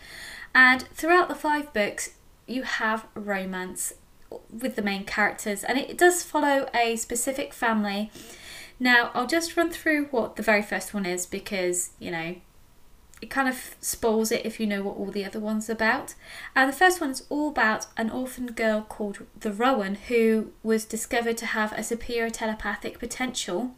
And 0.55 0.83
throughout 0.95 1.29
the 1.29 1.35
five 1.35 1.73
books, 1.73 2.11
you 2.47 2.63
have 2.65 3.07
romance 3.15 3.95
with 4.51 4.77
the 4.77 4.83
main 4.83 5.05
characters, 5.05 5.65
and 5.65 5.79
it 5.79 5.97
does 5.97 6.23
follow 6.23 6.69
a 6.75 6.97
specific 6.97 7.53
family 7.55 8.11
now, 8.81 9.11
I'll 9.15 9.27
just 9.27 9.57
run 9.57 9.71
through 9.71 10.07
what 10.07 10.37
the 10.37 10.43
very 10.43 10.63
first 10.63 10.93
one 10.95 11.07
is 11.07 11.27
because, 11.27 11.91
you 11.99 12.11
know, 12.11 12.37
it 13.21 13.29
kind 13.29 13.49
of 13.49 13.77
spoils 13.81 14.33
it 14.33 14.47
if 14.47 14.59
you 14.59 14.67
know 14.67 14.83
what 14.83 14.97
all 14.97 15.11
the 15.11 15.25
other 15.25 15.39
ones 15.39 15.69
are 15.69 15.75
about. 15.75 16.15
And 16.57 16.69
the 16.73 16.77
first 16.77 17.01
one 17.01 17.11
is 17.11 17.27
all 17.29 17.51
about 17.51 17.87
an 17.97 18.09
orphan 18.09 18.47
girl 18.47 18.81
called 18.81 19.27
the 19.39 19.53
Rowan 19.53 19.97
who 20.09 20.53
was 20.63 20.87
discovered 20.87 21.37
to 21.39 21.47
have 21.47 21.73
a 21.73 21.83
superior 21.83 22.31
telepathic 22.31 22.99
potential, 22.99 23.73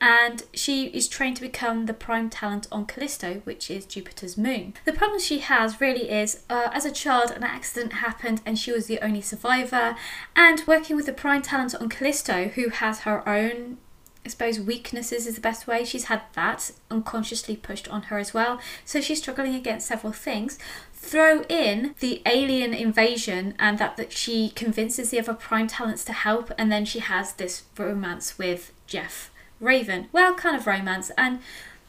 and 0.00 0.44
she 0.52 0.86
is 0.86 1.08
trained 1.08 1.36
to 1.36 1.42
become 1.42 1.86
the 1.86 1.94
prime 1.94 2.30
talent 2.30 2.68
on 2.70 2.86
Callisto, 2.86 3.40
which 3.44 3.70
is 3.70 3.84
Jupiter's 3.84 4.38
moon. 4.38 4.74
The 4.84 4.92
problem 4.92 5.18
she 5.18 5.40
has 5.40 5.80
really 5.80 6.10
is, 6.10 6.44
uh, 6.48 6.68
as 6.72 6.84
a 6.84 6.92
child, 6.92 7.32
an 7.32 7.42
accident 7.42 7.94
happened 7.94 8.42
and 8.46 8.58
she 8.58 8.70
was 8.70 8.86
the 8.86 9.00
only 9.00 9.20
survivor, 9.20 9.96
and 10.36 10.62
working 10.66 10.94
with 10.94 11.06
the 11.06 11.12
prime 11.12 11.42
talent 11.42 11.74
on 11.74 11.88
Callisto, 11.88 12.48
who 12.54 12.68
has 12.68 13.00
her 13.00 13.28
own 13.28 13.78
I 14.24 14.30
suppose 14.30 14.58
weaknesses 14.58 15.26
is 15.26 15.34
the 15.34 15.40
best 15.40 15.66
way. 15.66 15.84
She's 15.84 16.04
had 16.04 16.22
that 16.32 16.70
unconsciously 16.90 17.56
pushed 17.56 17.88
on 17.88 18.04
her 18.04 18.18
as 18.18 18.32
well. 18.32 18.58
So 18.84 19.00
she's 19.00 19.18
struggling 19.18 19.54
against 19.54 19.86
several 19.86 20.12
things. 20.12 20.58
Throw 20.94 21.42
in 21.42 21.94
the 22.00 22.22
alien 22.24 22.72
invasion 22.72 23.54
and 23.58 23.78
that, 23.78 23.98
that 23.98 24.12
she 24.12 24.50
convinces 24.50 25.10
the 25.10 25.18
other 25.18 25.34
prime 25.34 25.66
talents 25.66 26.04
to 26.06 26.12
help, 26.12 26.50
and 26.56 26.72
then 26.72 26.86
she 26.86 27.00
has 27.00 27.34
this 27.34 27.64
romance 27.76 28.38
with 28.38 28.72
Jeff 28.86 29.30
Raven. 29.60 30.08
Well, 30.12 30.34
kind 30.34 30.56
of 30.56 30.66
romance. 30.66 31.10
And 31.18 31.40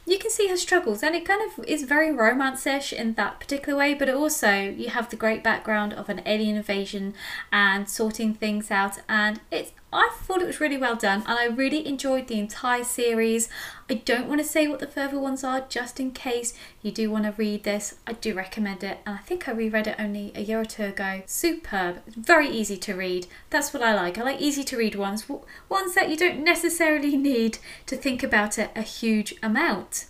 you 0.06 0.20
can 0.20 0.30
see 0.30 0.48
her 0.50 0.58
struggles 0.58 1.02
and 1.02 1.16
it 1.16 1.26
kind 1.26 1.42
of 1.42 1.66
is 1.66 1.84
very 1.84 2.12
romance-ish 2.12 2.94
in 2.94 3.16
that 3.16 3.40
particular 3.40 3.78
way 3.78 3.94
but 3.94 4.08
also 4.10 4.52
you 4.52 4.90
have 4.90 5.10
the 5.10 5.16
great 5.16 5.44
background 5.44 5.94
of 5.94 6.10
an 6.10 6.22
alien 6.26 6.58
invasion 6.58 7.14
and 7.52 7.90
sorting 7.90 8.34
things 8.34 8.70
out 8.70 9.00
and 9.10 9.40
it's 9.50 9.72
I 9.96 10.10
thought 10.22 10.42
it 10.42 10.48
was 10.48 10.60
really 10.60 10.78
well 10.78 10.96
done 10.96 11.24
and 11.26 11.40
I 11.40 11.46
really 11.46 11.88
enjoyed 11.88 12.28
the 12.28 12.40
entire 12.40 12.84
series. 12.84 13.50
I 13.90 13.96
don't 13.96 14.28
want 14.28 14.42
to 14.42 14.48
say 14.48 14.68
what 14.68 14.80
the 14.80 14.88
further 14.88 15.20
ones 15.20 15.44
are 15.44 15.62
just 15.62 16.00
in 16.00 16.12
case 16.12 16.54
you 16.82 16.92
do 16.92 17.10
want 17.10 17.24
to 17.24 17.32
read 17.32 17.64
this. 17.64 17.96
I 18.06 18.14
do 18.14 18.34
recommend 18.34 18.84
it 18.84 19.00
and 19.06 19.16
I 19.16 19.20
think 19.20 19.48
I 19.48 19.54
reread 19.54 19.88
it 19.88 19.96
only 19.98 20.32
a 20.36 20.42
year 20.42 20.60
or 20.60 20.66
two 20.66 20.84
ago. 20.84 21.22
Superb, 21.26 22.02
very 22.08 22.50
easy 22.50 22.78
to 22.78 22.94
read. 22.94 23.28
That's 23.50 23.74
what 23.74 23.84
I 23.84 23.96
like. 23.96 24.18
I 24.18 24.24
like 24.24 24.42
easy 24.42 24.64
to 24.66 24.78
read 24.78 24.96
ones, 24.96 25.30
ones 25.70 25.96
that 25.96 26.10
you 26.10 26.18
don't 26.18 26.44
necessarily 26.44 27.16
need 27.16 27.60
to 27.86 27.96
think 27.96 28.24
about 28.24 28.58
it 28.58 28.72
a 28.76 28.82
huge 28.82 29.36
amount. 29.42 30.06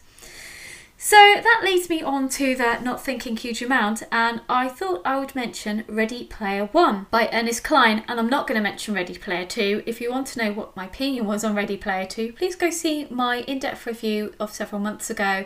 So 0.98 1.18
that 1.18 1.62
leads 1.64 1.90
me 1.90 2.02
on 2.02 2.30
to 2.30 2.56
the 2.56 2.80
not 2.80 3.04
thinking 3.04 3.36
huge 3.36 3.62
amount, 3.62 4.04
and 4.12 4.42
I 4.48 4.70
thought 4.70 5.02
I 5.04 5.20
would 5.20 5.36
mention 5.36 5.84
Ready 5.88 6.24
Player 6.24 6.70
One 6.72 7.08
by 7.12 7.30
Ernest 7.34 7.64
Cline, 7.66 8.04
and 8.08 8.20
I'm 8.20 8.30
not 8.30 8.48
going 8.48 8.58
to 8.58 8.64
mention 8.64 8.94
Ready 8.94 9.18
Player 9.18 9.46
Two. 9.46 9.84
If 9.86 10.00
you 10.00 10.10
want 10.10 10.28
to 10.28 10.40
know 10.40 10.54
what 10.54 10.76
my 10.76 10.86
opinion 10.86 11.26
was 11.26 11.44
on 11.44 11.54
Ready 11.54 11.76
Player 11.76 12.06
Two, 12.06 12.32
please 12.34 12.56
go 12.56 12.70
see 12.70 13.08
my 13.10 13.42
in 13.42 13.60
depth 13.60 13.86
review 13.86 14.34
of 14.40 14.54
several 14.54 14.80
months 14.80 15.10
ago. 15.10 15.46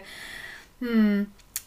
Hmm, 0.80 1.24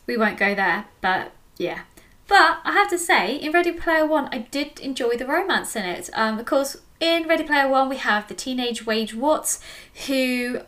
we 0.07 0.17
won't 0.17 0.39
go 0.39 0.55
there, 0.55 0.87
but 1.01 1.33
yeah. 1.59 1.81
But 2.29 2.61
I 2.65 2.73
have 2.73 2.89
to 2.91 2.99
say, 2.99 3.35
in 3.37 3.53
Ready 3.53 3.73
Player 3.73 4.07
One, 4.07 4.29
I 4.33 4.39
did 4.39 4.79
enjoy 4.79 5.17
the 5.17 5.27
romance 5.27 5.75
in 5.75 5.85
it. 5.85 6.09
Um, 6.15 6.39
of 6.39 6.47
course, 6.47 6.77
in 7.01 7.27
Ready 7.27 7.43
Player 7.43 7.69
One, 7.69 7.89
we 7.89 7.97
have 7.97 8.29
the 8.29 8.35
teenage 8.35 8.87
Wade 8.87 9.13
Watts, 9.13 9.61
who 10.07 10.61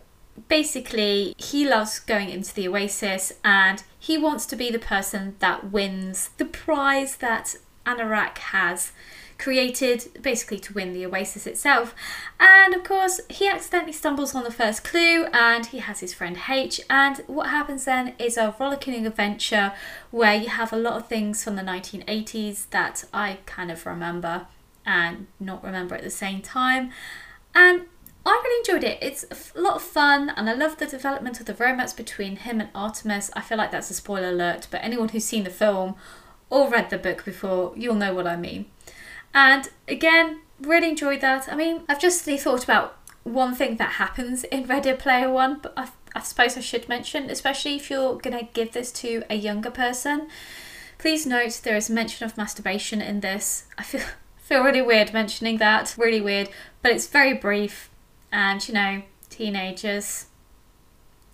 basically 0.49 1.35
he 1.39 1.69
loves 1.69 1.99
going 1.99 2.31
into 2.31 2.55
the 2.55 2.69
oasis 2.69 3.33
and 3.45 3.83
he 3.99 4.19
wants 4.19 4.47
to 4.47 4.57
be 4.57 4.71
the 4.71 4.79
person 4.79 5.37
that 5.39 5.71
wins 5.71 6.31
the 6.39 6.45
prize 6.45 7.17
that 7.17 7.57
Anorak 7.87 8.39
has 8.39 8.93
created 9.39 10.23
basically 10.23 10.59
to 10.61 10.73
win 10.73 10.93
the 10.93 11.05
oasis 11.07 11.47
itself. 11.47 11.95
And 12.39 12.75
of 12.75 12.85
course 12.85 13.21
he 13.29 13.49
accidentally 13.49 13.93
stumbles 13.93 14.35
on 14.35 14.45
the 14.45 14.51
first 14.51 14.85
clue 14.85 15.25
and 15.33 15.67
he 15.67 15.79
has 15.79 16.01
his 16.01 16.15
friend 16.15 16.39
H. 16.49 16.81
And 16.89 17.19
what 17.27 17.51
happens 17.51 17.85
then 17.85 18.15
is 18.19 18.37
a 18.37 18.55
rollicking 18.59 19.07
adventure 19.07 19.73
where 20.11 20.35
you 20.35 20.49
have 20.49 20.73
a 20.73 20.77
lot 20.77 20.95
of 20.95 21.09
things 21.09 21.43
from 21.43 21.57
the 21.57 21.63
1980s 21.63 22.71
that 22.71 23.05
I 23.13 23.39
kind 23.47 23.71
of 23.71 23.85
remember 23.87 24.47
and 24.87 25.27
not 25.41 25.65
remember 25.65 25.95
at 25.95 26.03
the 26.03 26.11
same 26.11 26.41
time. 26.41 26.91
And 27.55 27.83
I 28.27 28.41
really 28.43 28.59
enjoyed 28.61 28.89
it. 28.89 28.99
It's 29.03 29.25
a 29.55 29.61
lot 29.61 29.77
of 29.77 29.83
fun, 29.83 30.31
and 30.31 30.49
I 30.49 30.55
love 30.55 30.79
the 30.79 30.87
development 30.87 31.41
of 31.41 31.47
the 31.47 31.55
romance 31.55 31.93
between 31.93 32.37
him 32.37 32.61
and 32.61 32.71
Artemis. 32.75 33.31
I 33.35 33.43
feel 33.43 33.59
like 33.59 33.71
that's 33.71 33.91
a 33.91 33.95
spoiler 33.95 34.31
alert, 34.31 34.67
but 34.71 34.83
anyone 34.83 35.11
who's 35.11 35.25
seen 35.25 35.45
the 35.45 35.51
film 35.51 35.95
or 36.49 36.71
read 36.71 36.89
the 36.89 36.97
book 36.97 37.25
before, 37.25 37.75
you'll 37.77 37.95
know 37.95 38.15
what 38.15 38.27
I 38.27 38.37
mean. 38.37 38.67
And 39.35 39.69
again, 39.89 40.41
really 40.61 40.89
enjoyed 40.89 41.21
that. 41.21 41.53
I 41.53 41.57
mean, 41.57 41.83
I've 41.89 42.01
just 42.01 42.25
thought 42.25 42.65
about 42.65 42.97
one 43.25 43.55
thing 43.55 43.77
that 43.77 43.93
happens 43.93 44.45
in 44.45 44.67
Ready 44.67 44.93
Player 44.95 45.31
One, 45.31 45.59
but 45.61 45.75
I, 45.77 45.89
I 46.15 46.21
suppose 46.21 46.57
I 46.57 46.61
should 46.61 46.89
mention, 46.89 47.29
especially 47.29 47.77
if 47.77 47.91
you're 47.91 48.17
going 48.17 48.39
to 48.39 48.49
give 48.53 48.73
this 48.73 48.91
to 48.93 49.23
a 49.29 49.35
younger 49.35 49.71
person. 49.71 50.29
Please 50.97 51.27
note 51.27 51.61
there 51.63 51.77
is 51.77 51.91
mention 51.91 52.25
of 52.25 52.39
masturbation 52.39 53.03
in 53.03 53.21
this. 53.21 53.65
I 53.77 53.83
feel 53.83 54.03
feel 54.39 54.63
really 54.63 54.83
weird 54.83 55.13
mentioning 55.13 55.57
that, 55.57 55.95
really 55.99 56.21
weird, 56.21 56.51
but 56.83 56.93
it's 56.93 57.07
very 57.07 57.33
brief 57.33 57.91
and 58.35 58.67
you 58.67 58.75
know, 58.75 59.03
teenagers, 59.31 60.27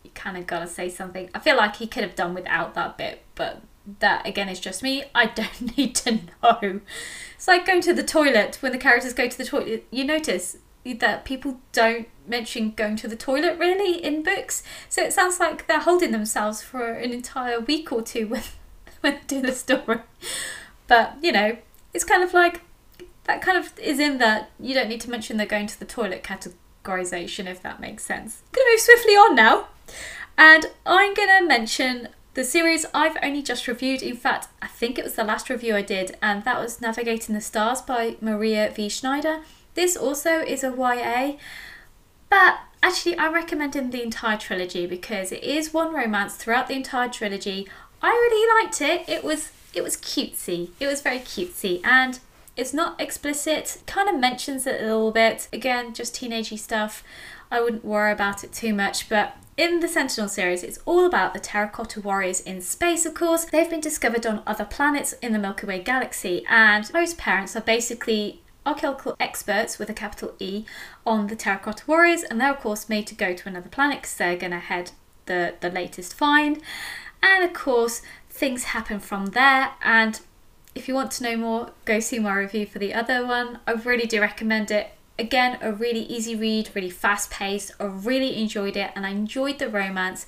you 0.05 0.11
kind 0.15 0.37
of 0.37 0.47
gotta 0.47 0.67
say 0.67 0.91
something. 0.91 1.31
I 1.35 1.39
feel 1.39 1.57
like 1.57 1.77
he 1.77 1.87
could 1.87 2.05
have 2.05 2.15
done 2.15 2.35
without 2.35 2.75
that 2.75 2.99
bit, 2.99 3.23
but 3.35 3.63
that 4.01 4.27
again 4.27 4.51
is 4.51 4.61
just 4.61 4.83
me. 4.83 5.05
I 5.15 5.27
don't 5.35 5.77
need 5.77 5.95
to 5.97 6.21
know. 6.43 6.81
It's 7.35 7.49
like 7.49 7.67
going 7.67 7.81
to 7.83 7.95
the 7.95 8.03
toilet 8.03 8.59
when 8.61 8.73
the 8.73 8.79
characters 8.79 9.15
go 9.15 9.27
to 9.29 9.39
the 9.39 9.47
toilet. 9.47 9.87
You 9.91 10.05
notice 10.05 10.59
that 10.85 11.25
people 11.25 11.61
don't 11.73 12.07
mention 12.27 12.73
going 12.73 12.97
to 12.97 13.09
the 13.09 13.17
toilet 13.17 13.59
really 13.59 14.05
in 14.05 14.23
books. 14.23 14.63
So 14.91 15.03
it 15.03 15.15
sounds 15.15 15.41
like 15.41 15.67
they're 15.67 15.81
holding 15.81 16.11
themselves 16.11 16.61
for 16.61 16.93
an 16.93 17.13
entire 17.13 17.61
week 17.61 17.91
or 17.91 18.03
two 18.03 18.27
when, 18.29 18.43
when 19.01 19.15
they 19.15 19.21
do 19.27 19.41
the 19.41 19.53
story. 19.53 20.01
But, 20.87 21.17
you 21.23 21.33
know, 21.33 21.57
it's 21.95 22.05
kind 22.05 22.23
of 22.23 22.35
like 22.35 22.61
that 23.25 23.41
kind 23.41 23.57
of 23.57 23.79
is 23.79 23.99
in 23.99 24.19
that 24.19 24.51
you 24.61 24.75
don't 24.75 24.89
need 24.89 25.01
to 25.03 25.11
mention 25.11 25.39
they're 25.39 25.47
going 25.47 25.67
to 25.67 25.79
the 25.79 25.87
toilet 25.87 26.23
category 26.23 26.59
categorization, 26.85 27.47
if 27.47 27.63
that 27.63 27.81
makes 27.81 28.05
sense. 28.05 28.43
I'm 28.47 28.59
gonna 28.59 28.71
move 28.73 28.81
swiftly 28.81 29.15
on 29.15 29.35
now, 29.35 29.69
and 30.37 30.67
I'm 30.87 31.15
gonna 31.15 31.47
mention 31.47 32.09
the 32.35 32.45
series 32.45 32.87
I've 32.95 33.17
only 33.23 33.43
just 33.43 33.67
reviewed. 33.67 34.03
In 34.03 34.17
fact, 34.17 34.49
I 34.63 34.67
think 34.69 34.99
it 34.99 35.05
was 35.05 35.15
the 35.15 35.25
last 35.25 35.51
review 35.51 35.75
I 35.75 35.83
did, 35.83 36.17
and 36.23 36.45
that 36.45 36.61
was 36.61 36.81
Navigating 36.81 37.35
the 37.35 37.41
Stars 37.41 37.83
by 37.83 38.17
Maria 38.21 38.71
V. 38.71 38.89
Snyder. 38.89 39.41
This 39.75 39.97
also 39.97 40.41
is 40.41 40.65
a 40.65 40.71
YA, 40.71 41.37
but 42.29 42.61
actually, 42.83 43.19
I'm 43.19 43.35
recommending 43.35 43.91
the 43.91 44.03
entire 44.03 44.37
trilogy 44.37 44.87
because 44.87 45.33
it 45.33 45.43
is 45.43 45.75
one 45.75 45.93
romance 45.93 46.37
throughout 46.37 46.69
the 46.69 46.75
entire 46.75 47.09
trilogy. 47.09 47.69
I 48.03 48.09
really 48.09 48.65
liked 48.65 48.81
it. 48.81 49.09
It 49.09 49.25
was 49.25 49.53
it 49.73 49.83
was 49.83 49.97
cutesy. 49.97 50.71
It 50.81 50.87
was 50.87 51.03
very 51.03 51.19
cutesy, 51.19 51.81
and 51.85 52.19
it's 52.61 52.75
not 52.75 53.01
explicit, 53.01 53.83
kind 53.87 54.09
of 54.09 54.21
mentions 54.21 54.67
it 54.67 54.83
a 54.83 54.85
little 54.85 55.13
bit. 55.13 55.49
Again, 55.51 55.95
just 55.95 56.15
teenagey 56.15 56.59
stuff. 56.59 57.03
I 57.51 57.61
wouldn't 57.61 57.85
worry 57.85 58.13
about 58.13 58.45
it 58.45 58.53
too 58.53 58.75
much, 58.75 59.09
but 59.09 59.35
in 59.57 59.81
the 59.81 59.89
Sentinel 59.89 60.29
series, 60.29 60.63
it's 60.63 60.79
all 60.85 61.07
about 61.07 61.33
the 61.33 61.41
terracotta 61.41 62.01
warriors 62.01 62.41
in 62.41 62.61
space, 62.61 63.07
of 63.07 63.15
course. 63.15 63.47
They've 63.47 63.69
been 63.69 63.81
discovered 63.81 64.27
on 64.27 64.43
other 64.47 64.67
planets 64.67 65.15
in 65.15 65.33
the 65.33 65.39
Milky 65.39 65.67
Way 65.67 65.81
galaxy, 65.81 66.45
and 66.49 66.93
most 66.93 67.17
parents 67.17 67.57
are 67.57 67.63
basically 67.63 68.43
archaeological 68.67 69.17
experts 69.19 69.79
with 69.79 69.89
a 69.89 69.95
capital 69.95 70.35
E 70.39 70.67
on 71.07 71.29
the 71.29 71.37
terracotta 71.37 71.85
warriors, 71.87 72.23
and 72.25 72.39
they're, 72.39 72.53
of 72.53 72.61
course, 72.61 72.91
made 72.91 73.07
to 73.07 73.15
go 73.15 73.33
to 73.35 73.49
another 73.49 73.71
planet 73.71 74.03
because 74.03 74.17
they're 74.17 74.37
going 74.37 74.53
to 74.53 74.59
head 74.59 74.93
the, 75.25 75.55
the 75.61 75.71
latest 75.71 76.13
find. 76.13 76.61
And 77.23 77.43
of 77.43 77.55
course, 77.55 78.03
things 78.29 78.65
happen 78.65 79.01
from 79.01 79.27
there. 79.27 79.73
And 79.83 80.21
if 80.75 80.89
you 80.89 80.95
want 80.95 81.11
to 81.13 81.25
know 81.25 81.37
more, 81.37 81.71
go 81.85 82.01
see 82.01 82.19
my 82.19 82.35
review 82.35 82.67
for 82.67 82.79
the 82.79 82.95
other 82.95 83.27
one. 83.27 83.61
I 83.67 83.73
really 83.73 84.07
do 84.07 84.21
recommend 84.21 84.71
it. 84.71 84.93
Again, 85.19 85.59
a 85.61 85.73
really 85.73 86.01
easy 86.01 86.35
read, 86.35 86.71
really 86.75 86.91
fast 86.91 87.31
paced. 87.31 87.73
I 87.79 87.85
really 87.85 88.41
enjoyed 88.41 88.77
it 88.77 88.93
and 88.95 89.05
I 89.05 89.11
enjoyed 89.11 89.59
the 89.59 89.69
romance. 89.69 90.27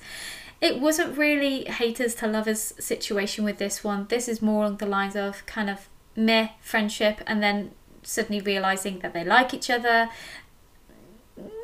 It 0.61 0.79
wasn't 0.79 1.17
really 1.17 1.65
haters 1.65 2.15
to 2.15 2.27
lovers 2.27 2.73
situation 2.79 3.43
with 3.43 3.57
this 3.57 3.83
one. 3.83 4.05
This 4.07 4.27
is 4.27 4.41
more 4.41 4.63
along 4.65 4.77
the 4.77 4.85
lines 4.85 5.15
of 5.15 5.45
kind 5.45 5.69
of 5.69 5.89
meh 6.15 6.49
friendship 6.61 7.21
and 7.25 7.41
then 7.41 7.71
suddenly 8.03 8.41
realizing 8.41 8.99
that 8.99 9.13
they 9.13 9.23
like 9.23 9.53
each 9.53 9.69
other. 9.69 10.09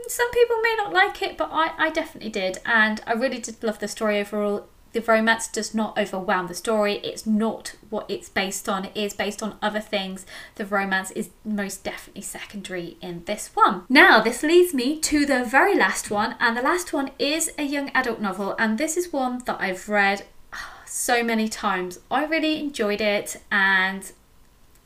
Some 0.07 0.31
people 0.31 0.59
may 0.61 0.75
not 0.77 0.91
like 0.91 1.21
it, 1.21 1.37
but 1.37 1.49
I, 1.51 1.71
I 1.77 1.89
definitely 1.91 2.31
did, 2.31 2.57
and 2.65 2.99
I 3.05 3.13
really 3.13 3.37
did 3.37 3.63
love 3.63 3.77
the 3.77 3.87
story 3.87 4.19
overall 4.19 4.67
the 4.91 5.01
romance 5.01 5.47
does 5.47 5.75
not 5.75 5.97
overwhelm 5.97 6.47
the 6.47 6.53
story. 6.53 6.95
It's 6.97 7.25
not 7.25 7.75
what 7.89 8.09
it's 8.09 8.29
based 8.29 8.67
on. 8.67 8.85
It 8.85 8.97
is 8.97 9.13
based 9.13 9.43
on 9.43 9.57
other 9.61 9.79
things. 9.79 10.25
The 10.55 10.65
romance 10.65 11.11
is 11.11 11.29
most 11.45 11.83
definitely 11.83 12.23
secondary 12.23 12.97
in 13.01 13.23
this 13.25 13.51
one. 13.53 13.83
Now, 13.87 14.21
this 14.21 14.41
leads 14.41 14.73
me 14.73 14.99
to 15.01 15.25
the 15.25 15.43
very 15.43 15.75
last 15.75 16.09
one, 16.09 16.35
and 16.39 16.57
the 16.57 16.61
last 16.61 16.91
one 16.91 17.11
is 17.19 17.51
a 17.57 17.63
young 17.63 17.89
adult 17.89 18.19
novel, 18.19 18.55
and 18.57 18.77
this 18.77 18.97
is 18.97 19.13
one 19.13 19.43
that 19.45 19.57
I've 19.59 19.87
read 19.87 20.25
ah, 20.53 20.81
so 20.85 21.23
many 21.23 21.47
times. 21.47 21.99
I 22.09 22.25
really 22.25 22.59
enjoyed 22.59 23.01
it, 23.01 23.37
and 23.51 24.11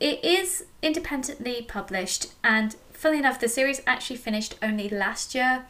it 0.00 0.22
is 0.22 0.66
independently 0.82 1.62
published. 1.62 2.26
And 2.42 2.76
funnily 2.92 3.20
enough, 3.20 3.40
the 3.40 3.48
series 3.48 3.80
actually 3.86 4.16
finished 4.16 4.56
only 4.60 4.88
last 4.88 5.34
year. 5.34 5.64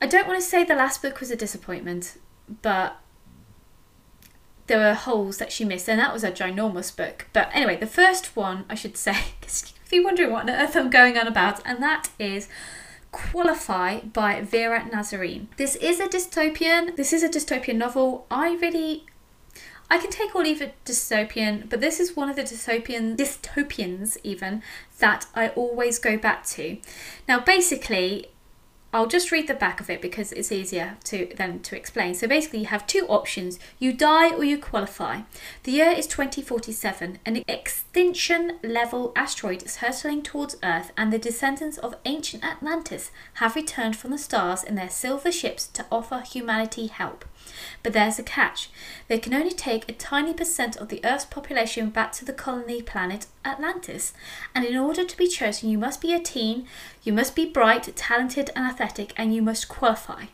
I 0.00 0.06
don't 0.06 0.26
want 0.26 0.40
to 0.40 0.46
say 0.46 0.64
the 0.64 0.74
last 0.74 1.02
book 1.02 1.20
was 1.20 1.30
a 1.30 1.36
disappointment, 1.36 2.18
but 2.62 2.98
there 4.66 4.78
were 4.78 4.94
holes 4.94 5.38
that 5.38 5.52
she 5.52 5.64
missed, 5.64 5.88
and 5.88 5.98
that 5.98 6.12
was 6.12 6.24
a 6.24 6.30
ginormous 6.30 6.94
book. 6.94 7.26
But 7.32 7.50
anyway, 7.52 7.76
the 7.76 7.86
first 7.86 8.36
one, 8.36 8.64
I 8.68 8.74
should 8.74 8.96
say, 8.96 9.16
if 9.42 9.72
you're 9.90 10.04
wondering 10.04 10.30
what 10.30 10.48
on 10.48 10.50
earth 10.50 10.76
I'm 10.76 10.90
going 10.90 11.18
on 11.18 11.26
about, 11.26 11.60
and 11.64 11.82
that 11.82 12.10
is 12.18 12.48
Qualify 13.12 14.00
by 14.00 14.40
Vera 14.40 14.88
Nazarian. 14.90 15.48
This 15.58 15.76
is 15.76 16.00
a 16.00 16.06
dystopian. 16.06 16.96
This 16.96 17.12
is 17.12 17.22
a 17.22 17.28
dystopian 17.28 17.76
novel. 17.76 18.26
I 18.30 18.54
really 18.54 19.04
I 19.90 19.98
can 19.98 20.10
take 20.10 20.34
or 20.34 20.42
leave 20.42 20.62
it 20.62 20.74
dystopian, 20.86 21.68
but 21.68 21.82
this 21.82 22.00
is 22.00 22.16
one 22.16 22.30
of 22.30 22.36
the 22.36 22.42
dystopian 22.42 23.14
dystopians 23.14 24.16
even 24.24 24.62
that 24.98 25.26
I 25.34 25.48
always 25.48 25.98
go 25.98 26.16
back 26.16 26.46
to. 26.46 26.78
Now 27.28 27.40
basically 27.40 28.28
I'll 28.94 29.06
just 29.06 29.32
read 29.32 29.48
the 29.48 29.54
back 29.54 29.80
of 29.80 29.88
it 29.88 30.02
because 30.02 30.32
it's 30.32 30.52
easier 30.52 30.98
to 31.04 31.32
than 31.34 31.60
to 31.60 31.76
explain. 31.76 32.14
So 32.14 32.28
basically, 32.28 32.60
you 32.60 32.66
have 32.66 32.86
two 32.86 33.06
options: 33.08 33.58
you 33.78 33.92
die 33.92 34.34
or 34.34 34.44
you 34.44 34.58
qualify. 34.58 35.22
The 35.62 35.72
year 35.72 35.90
is 35.90 36.06
2047. 36.06 37.18
An 37.24 37.42
extinction 37.48 38.58
level 38.62 39.12
asteroid 39.16 39.62
is 39.62 39.76
hurtling 39.76 40.22
towards 40.22 40.56
Earth, 40.62 40.92
and 40.96 41.10
the 41.10 41.18
descendants 41.18 41.78
of 41.78 41.96
ancient 42.04 42.44
Atlantis 42.44 43.10
have 43.34 43.56
returned 43.56 43.96
from 43.96 44.10
the 44.10 44.18
stars 44.18 44.62
in 44.62 44.74
their 44.74 44.90
silver 44.90 45.32
ships 45.32 45.68
to 45.68 45.86
offer 45.90 46.20
humanity 46.20 46.88
help. 46.88 47.24
But 47.82 47.92
there's 47.92 48.18
a 48.18 48.22
catch. 48.22 48.70
They 49.08 49.18
can 49.18 49.34
only 49.34 49.52
take 49.52 49.88
a 49.88 49.92
tiny 49.92 50.32
percent 50.34 50.76
of 50.76 50.88
the 50.88 51.00
Earth's 51.04 51.24
population 51.24 51.90
back 51.90 52.12
to 52.12 52.24
the 52.24 52.32
colony 52.32 52.82
planet 52.82 53.26
Atlantis. 53.44 54.12
And 54.54 54.64
in 54.64 54.76
order 54.76 55.04
to 55.04 55.16
be 55.16 55.28
chosen, 55.28 55.70
you 55.70 55.78
must 55.78 56.00
be 56.00 56.12
a 56.12 56.20
teen, 56.20 56.66
you 57.02 57.12
must 57.12 57.34
be 57.36 57.46
bright, 57.46 57.94
talented, 57.96 58.50
and 58.56 58.66
athletic, 58.66 59.12
and 59.16 59.34
you 59.34 59.42
must 59.42 59.68
qualify. 59.68 60.26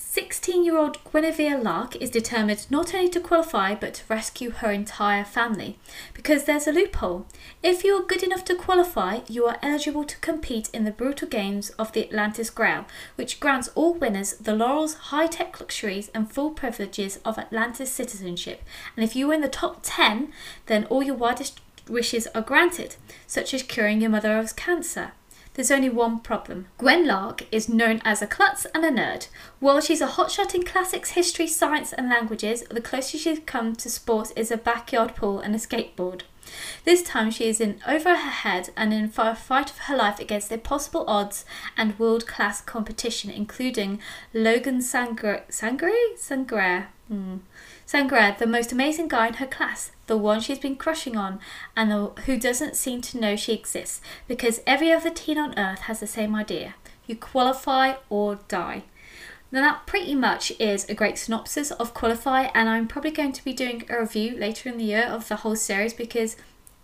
16 0.00 0.64
year 0.64 0.78
old 0.78 1.02
Guinevere 1.12 1.60
Lark 1.60 1.96
is 1.96 2.08
determined 2.08 2.66
not 2.70 2.94
only 2.94 3.08
to 3.08 3.18
qualify 3.20 3.74
but 3.74 3.94
to 3.94 4.02
rescue 4.08 4.50
her 4.50 4.70
entire 4.70 5.24
family. 5.24 5.76
Because 6.14 6.44
there's 6.44 6.68
a 6.68 6.72
loophole. 6.72 7.26
If 7.64 7.82
you 7.82 7.94
are 7.94 8.06
good 8.06 8.22
enough 8.22 8.44
to 8.44 8.54
qualify, 8.54 9.20
you 9.28 9.46
are 9.46 9.58
eligible 9.60 10.04
to 10.04 10.16
compete 10.18 10.70
in 10.72 10.84
the 10.84 10.92
brutal 10.92 11.26
games 11.26 11.70
of 11.70 11.92
the 11.92 12.06
Atlantis 12.06 12.48
Grail, 12.48 12.86
which 13.16 13.40
grants 13.40 13.70
all 13.74 13.92
winners 13.92 14.34
the 14.34 14.54
laurels, 14.54 14.94
high 15.10 15.26
tech 15.26 15.58
luxuries, 15.58 16.10
and 16.14 16.32
full 16.32 16.52
privileges 16.52 17.18
of 17.24 17.36
Atlantis 17.36 17.90
citizenship. 17.90 18.62
And 18.96 19.04
if 19.04 19.16
you 19.16 19.26
win 19.26 19.40
the 19.40 19.48
top 19.48 19.80
10, 19.82 20.32
then 20.66 20.84
all 20.84 21.02
your 21.02 21.16
wildest 21.16 21.60
wishes 21.88 22.28
are 22.36 22.42
granted, 22.42 22.94
such 23.26 23.52
as 23.52 23.64
curing 23.64 24.00
your 24.00 24.10
mother 24.10 24.38
of 24.38 24.54
cancer. 24.54 25.12
There's 25.58 25.72
only 25.72 25.88
one 25.88 26.20
problem. 26.20 26.68
Gwen 26.78 27.04
Lark 27.04 27.44
is 27.50 27.68
known 27.68 28.00
as 28.04 28.22
a 28.22 28.28
klutz 28.28 28.64
and 28.76 28.84
a 28.84 28.92
nerd. 28.92 29.26
While 29.58 29.80
she's 29.80 30.00
a 30.00 30.06
hotshot 30.06 30.54
in 30.54 30.62
classics, 30.62 31.10
history, 31.10 31.48
science, 31.48 31.92
and 31.92 32.08
languages, 32.08 32.62
the 32.70 32.80
closest 32.80 33.24
she's 33.24 33.40
come 33.44 33.74
to 33.74 33.90
sports 33.90 34.32
is 34.36 34.52
a 34.52 34.56
backyard 34.56 35.16
pool 35.16 35.40
and 35.40 35.56
a 35.56 35.58
skateboard. 35.58 36.20
This 36.84 37.02
time 37.02 37.32
she 37.32 37.48
is 37.48 37.60
in 37.60 37.80
over 37.88 38.10
her 38.10 38.30
head 38.30 38.70
and 38.76 38.94
in 38.94 39.08
for 39.08 39.28
a 39.28 39.34
fight 39.34 39.68
of 39.68 39.78
her 39.78 39.96
life 39.96 40.20
against 40.20 40.52
impossible 40.52 41.04
odds 41.08 41.44
and 41.76 41.98
world 41.98 42.28
class 42.28 42.60
competition, 42.60 43.28
including 43.28 43.98
Logan 44.32 44.80
Sangre 44.80 45.42
Sangre 45.48 45.90
Sangre. 46.16 46.86
Hmm. 47.08 47.38
Sangre, 47.88 48.36
the 48.38 48.46
most 48.46 48.70
amazing 48.70 49.08
guy 49.08 49.28
in 49.28 49.34
her 49.34 49.46
class, 49.46 49.92
the 50.08 50.18
one 50.18 50.40
she's 50.40 50.58
been 50.58 50.76
crushing 50.76 51.16
on, 51.16 51.40
and 51.74 51.90
the, 51.90 52.08
who 52.26 52.38
doesn't 52.38 52.76
seem 52.76 53.00
to 53.00 53.18
know 53.18 53.34
she 53.34 53.54
exists, 53.54 54.02
because 54.26 54.60
every 54.66 54.92
other 54.92 55.08
teen 55.08 55.38
on 55.38 55.58
earth 55.58 55.78
has 55.78 55.98
the 55.98 56.06
same 56.06 56.34
idea 56.34 56.74
you 57.06 57.16
qualify 57.16 57.94
or 58.10 58.40
die. 58.46 58.82
Now, 59.50 59.62
that 59.62 59.86
pretty 59.86 60.14
much 60.14 60.52
is 60.58 60.84
a 60.84 60.94
great 60.94 61.16
synopsis 61.16 61.70
of 61.70 61.94
Qualify, 61.94 62.50
and 62.52 62.68
I'm 62.68 62.88
probably 62.88 63.10
going 63.10 63.32
to 63.32 63.42
be 63.42 63.54
doing 63.54 63.84
a 63.88 63.98
review 63.98 64.36
later 64.36 64.68
in 64.68 64.76
the 64.76 64.84
year 64.84 65.06
of 65.06 65.26
the 65.28 65.36
whole 65.36 65.56
series 65.56 65.94
because 65.94 66.36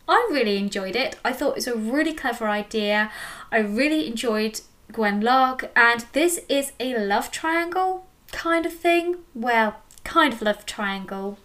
I 0.08 0.26
really 0.32 0.56
enjoyed 0.56 0.96
it. 0.96 1.18
I 1.22 1.34
thought 1.34 1.50
it 1.50 1.56
was 1.56 1.66
a 1.66 1.76
really 1.76 2.14
clever 2.14 2.48
idea. 2.48 3.12
I 3.52 3.58
really 3.58 4.06
enjoyed 4.06 4.62
Gwen 4.90 5.20
Lark, 5.20 5.70
and 5.76 6.06
this 6.14 6.40
is 6.48 6.72
a 6.80 6.96
love 6.96 7.30
triangle 7.30 8.06
kind 8.32 8.64
of 8.64 8.72
thing. 8.72 9.16
Well, 9.34 9.76
kind 10.04 10.32
of 10.32 10.42
love 10.42 10.64
triangle. 10.66 11.38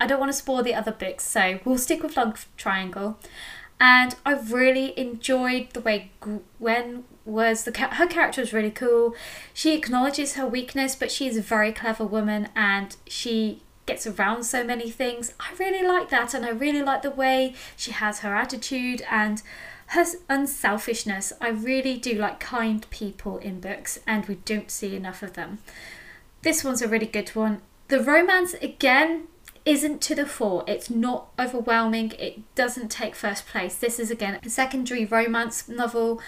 I 0.00 0.06
don't 0.06 0.18
want 0.18 0.32
to 0.32 0.36
spoil 0.36 0.62
the 0.62 0.74
other 0.74 0.92
books, 0.92 1.24
so 1.26 1.60
we'll 1.64 1.78
stick 1.78 2.02
with 2.02 2.16
love 2.16 2.48
triangle. 2.56 3.18
And 3.80 4.16
I 4.24 4.32
really 4.32 4.98
enjoyed 4.98 5.70
the 5.70 5.80
way 5.80 6.10
Gwen 6.20 7.04
was 7.24 7.64
the 7.64 7.76
her 7.78 8.06
character 8.06 8.40
was 8.40 8.52
really 8.52 8.70
cool. 8.70 9.14
She 9.52 9.74
acknowledges 9.74 10.34
her 10.34 10.46
weakness, 10.46 10.94
but 10.94 11.10
she's 11.10 11.36
a 11.36 11.42
very 11.42 11.72
clever 11.72 12.04
woman, 12.04 12.48
and 12.54 12.96
she 13.06 13.62
gets 13.86 14.06
around 14.06 14.44
so 14.44 14.64
many 14.64 14.90
things. 14.90 15.34
I 15.40 15.52
really 15.58 15.86
like 15.86 16.10
that, 16.10 16.34
and 16.34 16.44
I 16.44 16.50
really 16.50 16.82
like 16.82 17.02
the 17.02 17.10
way 17.10 17.54
she 17.76 17.92
has 17.92 18.20
her 18.20 18.34
attitude 18.34 19.02
and 19.10 19.42
her 19.88 20.04
unselfishness. 20.28 21.32
I 21.40 21.48
really 21.48 21.96
do 21.96 22.14
like 22.14 22.40
kind 22.40 22.88
people 22.90 23.38
in 23.38 23.60
books, 23.60 23.98
and 24.06 24.26
we 24.26 24.36
don't 24.36 24.70
see 24.70 24.96
enough 24.96 25.22
of 25.22 25.34
them. 25.34 25.58
This 26.42 26.62
one's 26.62 26.82
a 26.82 26.88
really 26.88 27.06
good 27.06 27.30
one. 27.30 27.62
The 27.88 28.00
romance, 28.00 28.54
again, 28.54 29.28
isn't 29.64 30.00
to 30.02 30.14
the 30.14 30.26
fore. 30.26 30.64
It's 30.66 30.90
not 30.90 31.28
overwhelming. 31.38 32.12
It 32.18 32.54
doesn't 32.54 32.90
take 32.90 33.14
first 33.14 33.46
place. 33.46 33.76
This 33.76 33.98
is, 33.98 34.10
again, 34.10 34.38
a 34.44 34.50
secondary 34.50 35.04
romance 35.04 35.68
novel. 35.68 36.20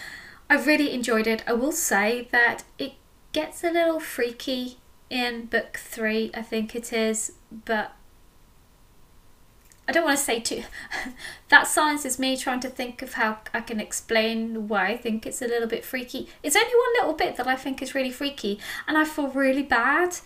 I 0.49 0.57
really 0.57 0.93
enjoyed 0.93 1.27
it. 1.27 1.43
I 1.47 1.53
will 1.53 1.73
say 1.73 2.29
that 2.31 2.65
it 2.79 2.95
gets 3.33 3.65
a 3.65 3.71
little 3.71 4.01
freaky 4.01 4.79
in 5.11 5.47
book 5.47 5.77
three, 5.77 6.31
I 6.35 6.43
think 6.43 6.75
it 6.75 6.93
is, 6.93 7.33
but 7.65 7.93
I 9.89 9.93
don't 9.93 10.05
want 10.05 10.19
to 10.19 10.25
say 10.25 10.41
too. 10.41 10.65
that 11.49 11.67
silence 11.67 12.05
is 12.05 12.19
me 12.19 12.37
trying 12.37 12.61
to 12.61 12.69
think 12.69 13.03
of 13.03 13.15
how 13.15 13.39
I 13.55 13.61
can 13.61 13.79
explain 13.79 14.69
why 14.69 14.89
I 14.89 14.97
think 14.97 15.27
it's 15.27 15.43
a 15.43 15.47
little 15.47 15.69
bit 15.69 15.85
freaky. 15.85 16.29
It's 16.43 16.57
only 16.57 16.69
one 16.69 16.93
little 17.01 17.15
bit 17.15 17.37
that 17.37 17.47
I 17.47 17.55
think 17.57 17.83
is 17.83 17.95
really 17.95 18.11
freaky, 18.11 18.59
and 18.89 18.99
I 18.99 19.05
feel 19.05 19.29
really 19.29 19.63
bad 19.63 20.17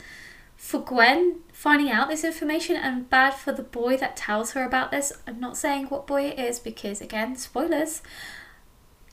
for 0.61 0.79
Gwen 0.79 1.37
finding 1.55 1.91
out 1.91 2.11
this 2.11 2.23
information 2.23 2.77
and 2.77 3.09
bad 3.09 3.33
for 3.33 3.51
the 3.51 3.63
boy 3.63 3.97
that 3.97 4.15
tells 4.15 4.53
her 4.53 4.63
about 4.63 4.91
this. 4.91 5.11
I'm 5.27 5.41
not 5.41 5.57
saying 5.57 5.87
what 5.87 6.07
boy 6.07 6.25
it 6.25 6.39
is 6.39 6.61
because, 6.61 7.01
again, 7.01 7.35
spoilers. 7.37 8.03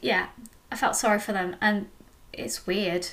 Yeah, 0.02 0.28
I 0.70 0.76
felt 0.76 0.98
sorry 0.98 1.20
for 1.20 1.32
them, 1.32 1.56
and 1.62 1.88
it's 2.34 2.68
weird. 2.68 3.08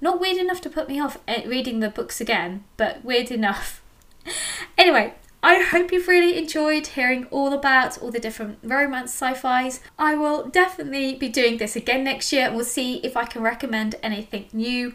Not 0.00 0.20
weird 0.20 0.38
enough 0.38 0.60
to 0.62 0.68
put 0.68 0.88
me 0.88 0.98
off 0.98 1.18
reading 1.46 1.78
the 1.78 1.88
books 1.88 2.20
again, 2.20 2.64
but 2.76 3.04
weird 3.04 3.30
enough. 3.30 3.80
anyway, 4.76 5.14
I 5.40 5.62
hope 5.62 5.92
you've 5.92 6.08
really 6.08 6.36
enjoyed 6.36 6.88
hearing 6.88 7.26
all 7.26 7.52
about 7.52 7.96
all 8.02 8.10
the 8.10 8.18
different 8.18 8.58
romance 8.64 9.12
sci-fis. 9.12 9.80
I 9.96 10.16
will 10.16 10.48
definitely 10.48 11.14
be 11.14 11.28
doing 11.28 11.58
this 11.58 11.76
again 11.76 12.02
next 12.02 12.32
year 12.32 12.46
and 12.46 12.56
we'll 12.56 12.64
see 12.64 12.96
if 12.98 13.16
I 13.16 13.24
can 13.24 13.40
recommend 13.40 13.94
anything 14.02 14.48
new 14.52 14.92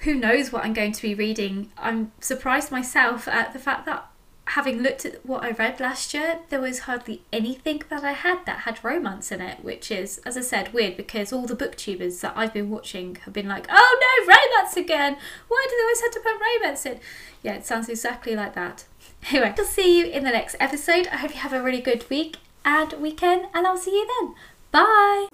who 0.00 0.14
knows 0.14 0.52
what 0.52 0.64
I'm 0.64 0.72
going 0.72 0.92
to 0.92 1.02
be 1.02 1.14
reading. 1.14 1.70
I'm 1.76 2.12
surprised 2.20 2.70
myself 2.70 3.28
at 3.28 3.52
the 3.52 3.58
fact 3.58 3.86
that 3.86 4.06
having 4.46 4.82
looked 4.82 5.04
at 5.04 5.24
what 5.24 5.44
I 5.44 5.50
read 5.50 5.78
last 5.78 6.12
year, 6.12 6.40
there 6.48 6.60
was 6.60 6.80
hardly 6.80 7.22
anything 7.32 7.82
that 7.88 8.02
I 8.02 8.12
had 8.12 8.44
that 8.46 8.60
had 8.60 8.82
romance 8.82 9.30
in 9.30 9.40
it, 9.40 9.62
which 9.62 9.90
is, 9.90 10.18
as 10.26 10.36
I 10.36 10.40
said, 10.40 10.72
weird 10.72 10.96
because 10.96 11.32
all 11.32 11.46
the 11.46 11.54
booktubers 11.54 12.20
that 12.20 12.32
I've 12.34 12.52
been 12.52 12.70
watching 12.70 13.16
have 13.24 13.32
been 13.32 13.46
like, 13.46 13.66
oh 13.70 13.98
no, 14.00 14.34
romance 14.34 14.76
again! 14.76 15.16
Why 15.48 15.66
do 15.68 15.76
they 15.76 15.82
always 15.82 16.00
have 16.00 16.10
to 16.12 16.20
put 16.20 16.40
romance 16.40 16.86
in? 16.86 16.98
Yeah, 17.42 17.54
it 17.54 17.66
sounds 17.66 17.88
exactly 17.88 18.34
like 18.34 18.54
that. 18.54 18.84
Anyway, 19.30 19.54
I'll 19.58 19.64
see 19.66 19.98
you 19.98 20.06
in 20.06 20.24
the 20.24 20.30
next 20.30 20.56
episode. 20.58 21.06
I 21.08 21.16
hope 21.16 21.32
you 21.34 21.40
have 21.40 21.52
a 21.52 21.62
really 21.62 21.82
good 21.82 22.08
week 22.08 22.38
and 22.64 22.90
weekend, 22.94 23.48
and 23.52 23.66
I'll 23.66 23.76
see 23.76 23.90
you 23.90 24.08
then. 24.18 24.34
Bye! 24.72 25.28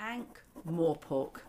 Ankh 0.00 0.40
Morpork, 0.68 1.42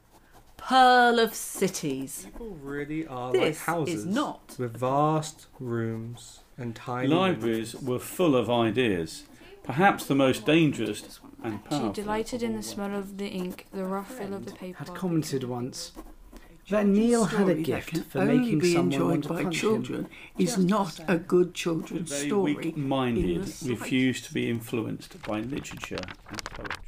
pearl 0.57 1.19
of 1.19 1.33
cities. 1.33 2.23
People 2.25 2.57
really 2.61 3.07
are 3.07 3.31
This 3.31 3.67
like 3.67 3.87
is 3.87 4.05
not. 4.05 4.55
with 4.57 4.77
vast 4.77 5.47
rooms 5.59 6.39
and 6.57 6.75
tiny 6.75 7.07
Libraries 7.07 7.75
were 7.75 7.99
full 7.99 8.35
of 8.35 8.49
ideas, 8.49 9.23
perhaps 9.63 10.05
the 10.05 10.15
most 10.15 10.45
dangerous 10.45 11.19
and 11.43 11.59
She 11.63 11.69
powerful. 11.69 11.91
delighted 11.93 12.43
in 12.43 12.55
the 12.55 12.63
smell 12.63 12.95
of 12.95 13.17
the 13.17 13.27
ink, 13.27 13.67
the 13.71 13.85
rough 13.85 14.13
feel 14.15 14.33
of 14.33 14.45
the 14.45 14.51
paper. 14.53 14.79
Had 14.79 14.93
commented 14.95 15.43
once 15.43 15.91
that 16.69 16.85
Neil 16.85 17.23
had 17.25 17.39
a 17.39 17.43
Story 17.43 17.53
that 17.53 17.63
gift 17.63 17.89
can 17.89 18.03
for 18.03 18.19
only 18.19 18.37
making 18.39 18.59
be 18.59 18.73
someone 18.73 18.91
enjoyed 18.93 19.09
want 19.09 19.23
to 19.23 19.29
by 19.29 19.43
punch 19.43 19.55
children 19.57 19.99
him. 20.01 20.09
is 20.37 20.55
Just 20.55 20.67
not 20.67 20.99
a 21.07 21.17
good 21.17 21.53
children's 21.53 22.09
Very 22.09 22.27
story. 22.27 22.55
weak-minded, 22.55 23.23
in 23.29 23.41
the 23.41 23.47
slightest. 23.47 23.81
refused 23.81 24.25
to 24.25 24.33
be 24.33 24.49
influenced 24.49 25.21
by 25.23 25.39
literature 25.39 26.01
and 26.29 26.43
poetry. 26.43 26.83